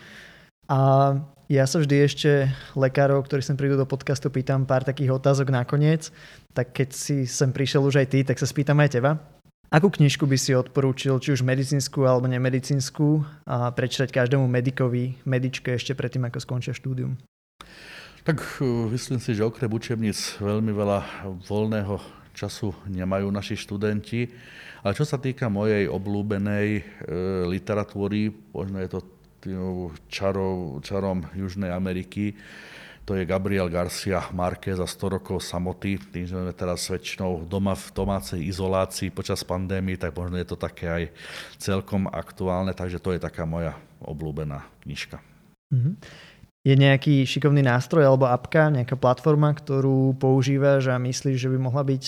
[0.71, 1.19] A
[1.51, 2.47] ja sa vždy ešte
[2.79, 6.07] lekárov, ktorí sem prídu do podcastu, pýtam pár takých otázok nakoniec.
[6.55, 9.19] Tak keď si sem prišiel už aj ty, tak sa spýtam aj teba.
[9.67, 15.75] Akú knižku by si odporúčil, či už medicínsku alebo nemedicínsku, a prečítať každému medikovi, medičke
[15.75, 17.19] ešte predtým, ako skončia štúdium?
[18.21, 20.99] Tak e, myslím si, že okrem učebníc veľmi veľa
[21.49, 21.97] voľného
[22.37, 24.29] času nemajú naši študenti.
[24.81, 26.81] Ale čo sa týka mojej obľúbenej e,
[27.49, 28.99] literatúry, možno je to
[30.05, 32.37] čarov, čarom Južnej Ameriky,
[33.01, 35.97] to je Gabriel Garcia Marquez za 100 rokov samoty.
[35.97, 40.55] Tým, že sme teraz väčšinou doma v domácej izolácii počas pandémie, tak možno je to
[40.55, 41.03] také aj
[41.57, 43.73] celkom aktuálne, takže to je taká moja
[44.05, 45.17] obľúbená knižka.
[45.73, 45.93] Mm-hmm.
[46.61, 51.81] Je nejaký šikovný nástroj alebo apka, nejaká platforma, ktorú používaš a myslíš, že by mohla
[51.81, 52.03] byť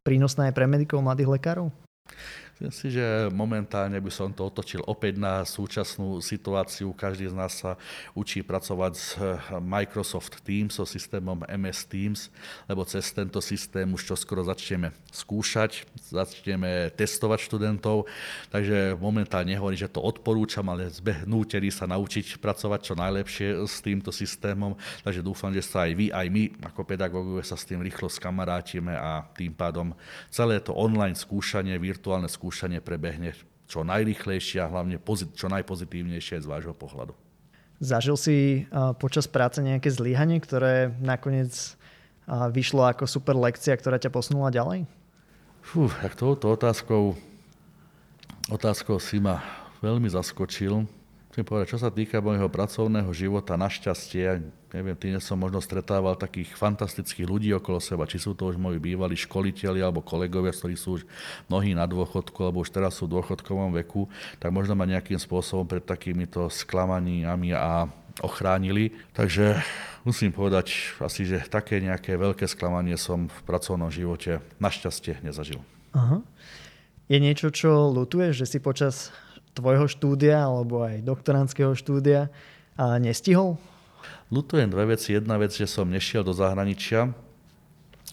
[0.00, 1.68] prínosná aj pre medikov, mladých lekárov?
[2.62, 6.94] Myslím si, že momentálne by som to otočil opäť na súčasnú situáciu.
[6.94, 7.74] Každý z nás sa
[8.14, 12.30] učí pracovať s eh, Microsoft Teams, so systémom MS Teams,
[12.70, 18.06] lebo cez tento systém už čoskoro začneme skúšať, začneme testovať študentov.
[18.54, 24.14] Takže momentálne nehovorím, že to odporúčam, ale zbehnúteri sa naučiť pracovať čo najlepšie s týmto
[24.14, 24.78] systémom.
[25.02, 28.94] Takže dúfam, že sa aj vy, aj my ako pedagógovia sa s tým rýchlo skamarátime
[28.94, 29.90] a tým pádom
[30.30, 33.32] celé to online skúšanie, virtuálne skúšanie skúšanie prebehne
[33.64, 35.00] čo najrychlejšie a hlavne
[35.32, 37.16] čo najpozitívnejšie z vášho pohľadu.
[37.80, 38.68] Zažil si
[39.00, 41.48] počas práce nejaké zlyhanie, ktoré nakoniec
[42.28, 44.84] vyšlo ako super lekcia, ktorá ťa posunula ďalej?
[45.64, 47.16] Fú, tak touto otázkou,
[48.52, 49.40] otázkou si ma
[49.80, 50.84] veľmi zaskočil.
[51.32, 56.52] Chcem povedať, čo sa týka môjho pracovného života, našťastie, neviem, tým som možno stretával takých
[56.52, 61.00] fantastických ľudí okolo seba, či sú to už moji bývalí školiteľi alebo kolegovia, ktorí sú
[61.00, 61.08] už
[61.48, 65.64] mnohí na dôchodku, alebo už teraz sú v dôchodkovom veku, tak možno ma nejakým spôsobom
[65.64, 67.88] pred takýmito sklamaniami a
[68.20, 68.92] ochránili.
[69.16, 69.56] Takže
[70.04, 75.64] musím povedať asi, že také nejaké veľké sklamanie som v pracovnom živote našťastie nezažil.
[75.96, 76.20] Aha.
[77.08, 79.08] Je niečo, čo lutuješ, že si počas
[79.52, 82.32] tvojho štúdia alebo aj doktorandského štúdia
[82.76, 83.60] a nestihol?
[84.32, 85.12] Lutujem dve veci.
[85.12, 87.12] Jedna vec, že som nešiel do zahraničia,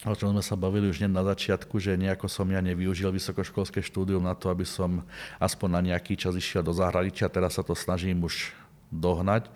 [0.04, 4.24] o čom sme sa bavili už na začiatku, že nejako som ja nevyužil vysokoškolské štúdium
[4.24, 5.00] na to, aby som
[5.40, 7.32] aspoň na nejaký čas išiel do zahraničia.
[7.32, 8.52] Teraz sa to snažím už
[8.92, 9.48] dohnať.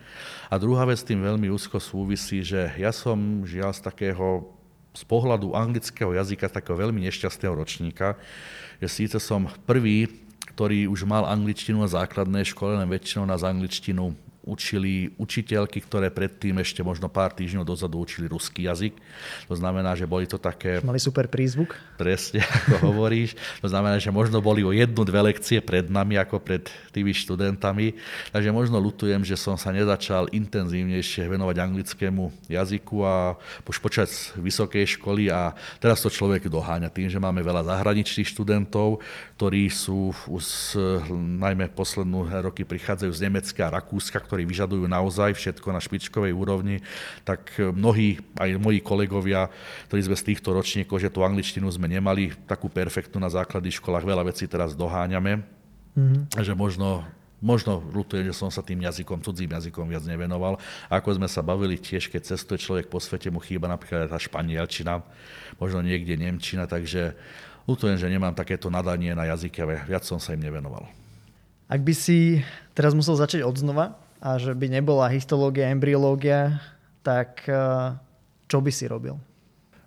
[0.48, 4.48] A druhá vec s tým veľmi úzko súvisí, že ja som žiaľ z takého
[4.94, 8.14] z pohľadu anglického jazyka takého veľmi nešťastného ročníka,
[8.78, 10.06] že síce som prvý
[10.54, 16.60] ktorý už mal angličtinu na základnej škole, len väčšinou nás angličtinu učili učiteľky, ktoré predtým
[16.60, 18.92] ešte možno pár týždňov dozadu učili ruský jazyk.
[19.48, 20.84] To znamená, že boli to také...
[20.84, 21.72] Mali super prízvuk.
[21.96, 23.32] Presne, ako hovoríš.
[23.64, 27.96] To znamená, že možno boli o jednu, dve lekcie pred nami, ako pred tými študentami.
[28.30, 35.00] Takže možno lutujem, že som sa nezačal intenzívnejšie venovať anglickému jazyku a už počas vysokej
[35.00, 39.00] školy a teraz to človek doháňa tým, že máme veľa zahraničných študentov,
[39.34, 40.78] ktorí sú už
[41.14, 46.86] najmä poslednú roky prichádzajú z Nemecka a Rakúska, ktorí vyžadujú naozaj všetko na špičkovej úrovni,
[47.26, 49.50] tak mnohí, aj moji kolegovia,
[49.90, 54.06] ktorí sme z týchto ročníkov, že tú angličtinu sme nemali takú perfektnú na základných školách,
[54.06, 55.42] veľa vecí teraz doháňame,
[55.98, 56.38] mm-hmm.
[56.38, 57.02] že možno
[57.44, 60.56] Možno ľutujem, že som sa tým jazykom, cudzím jazykom viac nevenoval.
[60.88, 64.16] A ako sme sa bavili tiež, keď cestuje človek po svete, mu chýba napríklad tá
[64.16, 65.04] španielčina,
[65.60, 67.12] možno niekde nemčina, takže
[67.64, 70.84] ľutujem, že nemám takéto nadanie na jazyke, viac som sa im nevenoval.
[71.68, 72.44] Ak by si
[72.76, 76.60] teraz musel začať od znova a že by nebola histológia, embryológia,
[77.00, 77.96] tak eh,
[78.48, 79.16] čo by si robil?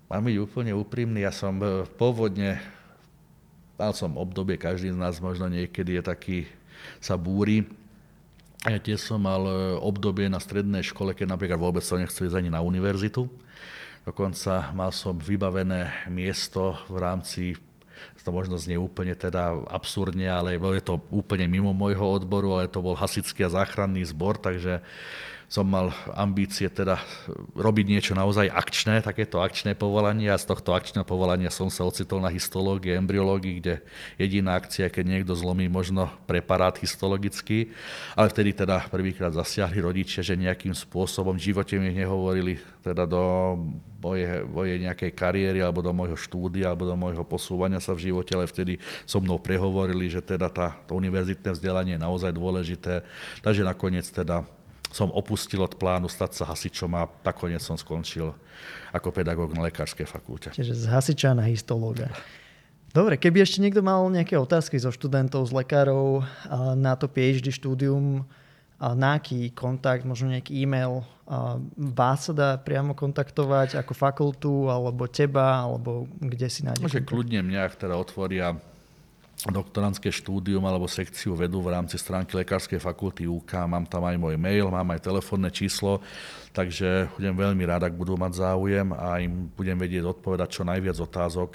[0.08, 2.58] Mám byť úplne úprimný, ja som eh, pôvodne,
[3.78, 6.38] mal som obdobie, každý z nás možno niekedy je taký
[7.02, 7.66] sa búri.
[8.66, 12.42] Ja tiež som mal e, obdobie na strednej škole, keď napríklad vôbec som nechcel ísť
[12.42, 13.30] ani na univerzitu.
[14.08, 17.43] Dokonca mal som vybavené miesto v rámci
[18.28, 22.84] to možno znie úplne teda absurdne, ale je to úplne mimo môjho odboru, ale to
[22.84, 24.84] bol hasický a záchranný zbor, takže
[25.48, 27.00] som mal ambície teda
[27.56, 32.20] robiť niečo naozaj akčné, takéto akčné povolanie a z tohto akčného povolania som sa ocitol
[32.20, 33.80] na histológii, embryológii, kde
[34.20, 37.72] jediná akcia, keď niekto zlomí možno preparát histologický,
[38.20, 43.56] ale vtedy teda prvýkrát zasiahli rodičia, že nejakým spôsobom v živote mi nehovorili teda do
[44.04, 48.36] mojej, mojej nejakej kariéry alebo do môjho štúdia alebo do môjho posúvania sa v živote,
[48.36, 53.08] ale vtedy so mnou prehovorili, že teda tá, to univerzitné vzdelanie je naozaj dôležité.
[53.39, 54.43] Takže nakoniec teda
[54.92, 58.32] som opustil od plánu stať sa hasičom a nakoniec som skončil
[58.96, 60.50] ako pedagóg na lekárskej fakulte.
[60.56, 62.10] Čiže z hasiča na histológa.
[62.96, 66.24] Dobre, keby ešte niekto mal nejaké otázky zo študentov, z lekárov
[66.80, 68.26] na to PhD štúdium,
[68.78, 71.06] na aký kontakt, možno nejaký e-mail,
[71.76, 76.86] vás sa dá priamo kontaktovať ako fakultu, alebo teba, alebo kde si nájde?
[76.86, 78.56] Môže kľudne mňa, ktorá otvoria
[79.46, 83.70] doktorantské štúdium alebo sekciu vedú v rámci stránky Lekárskej fakulty UK.
[83.70, 86.02] Mám tam aj môj mail, mám aj telefónne číslo
[86.58, 90.97] takže budem veľmi rád, ak budú mať záujem a im budem vedieť odpovedať čo najviac
[90.97, 91.53] otázok,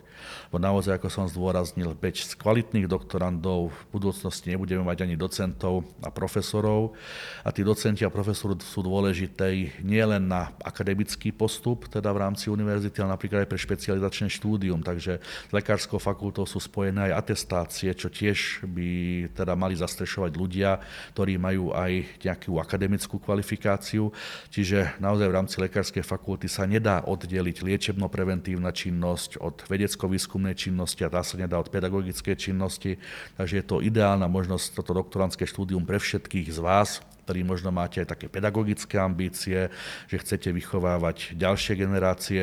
[0.54, 5.82] bo naozaj, ako som zdôraznil, beď z kvalitných doktorandov v budúcnosti nebudeme mať ani docentov
[6.06, 6.94] a profesorov.
[7.42, 12.46] A tí docenti a profesori sú dôležité nie len na akademický postup, teda v rámci
[12.46, 17.90] univerzity, ale napríklad aj pre špecializačné štúdium, takže s lekárskou fakultou sú spojené aj atestácie,
[17.98, 18.88] čo tiež by
[19.34, 20.78] teda mali zastrešovať ľudia,
[21.16, 24.12] ktorí majú aj nejakú akademickú kvalifikáciu,
[24.52, 31.12] čiže naozaj v rámci lekárskej fakulty sa nedá oddeliť liečebno-preventívna činnosť od vedecko-výskumnej činnosti a
[31.12, 32.98] tá sa nedá od pedagogickej činnosti.
[33.38, 38.02] Takže je to ideálna možnosť toto doktorantské štúdium pre všetkých z vás, ktorí možno máte
[38.02, 39.70] aj také pedagogické ambície,
[40.10, 42.42] že chcete vychovávať ďalšie generácie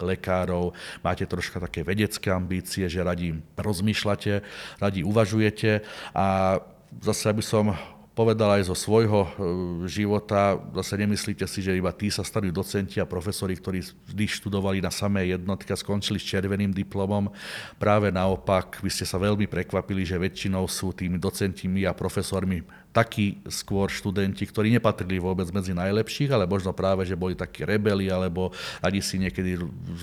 [0.00, 0.72] lekárov,
[1.04, 4.40] máte troška také vedecké ambície, že radi rozmýšľate,
[4.80, 5.84] radi uvažujete
[6.16, 6.56] a
[7.04, 7.76] zase aby som
[8.20, 9.30] povedal aj zo svojho e,
[9.88, 14.84] života, zase nemyslíte si, že iba tí sa stali docenti a profesori, ktorí vždy študovali
[14.84, 17.32] na samé jednotky a skončili s červeným diplomom.
[17.80, 22.60] Práve naopak, vy ste sa veľmi prekvapili, že väčšinou sú tými docentimi a profesormi
[22.92, 28.12] takí skôr študenti, ktorí nepatrili vôbec medzi najlepších, ale možno práve, že boli takí rebeli,
[28.12, 28.52] alebo
[28.84, 29.56] ani si niekedy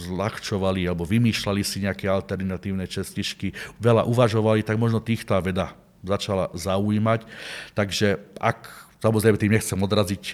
[0.09, 5.78] zľahčovali, alebo vymýšľali si nejaké alternatívne čestičky, veľa uvažovali, tak možno týchto veda
[6.08, 7.28] začala zaujímať.
[7.76, 10.34] Takže ak Samozrejme, tým nechcem odraziť e,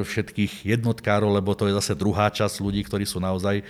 [0.00, 3.64] všetkých jednotkárov, lebo to je zase druhá časť ľudí, ktorí sú naozaj, e,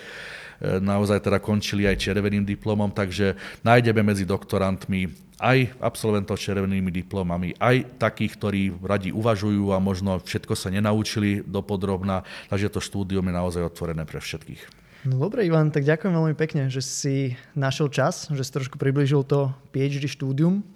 [0.79, 3.35] naozaj teda končili aj červeným diplomom, takže
[3.67, 5.11] nájdeme medzi doktorantmi
[5.43, 11.43] aj absolventov s červenými diplomami, aj takých, ktorí radi uvažujú a možno všetko sa nenaučili
[11.43, 14.79] dopodrobná, takže to štúdium je naozaj otvorené pre všetkých.
[15.07, 19.23] No dobre, Ivan, tak ďakujem veľmi pekne, že si našiel čas, že si trošku približil
[19.23, 20.67] to PhD štúdium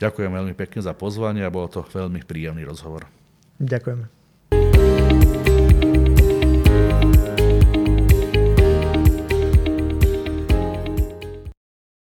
[0.00, 3.08] Ďakujem veľmi pekne za pozvanie a bolo to veľmi príjemný rozhovor.
[3.58, 5.17] Ďakujem.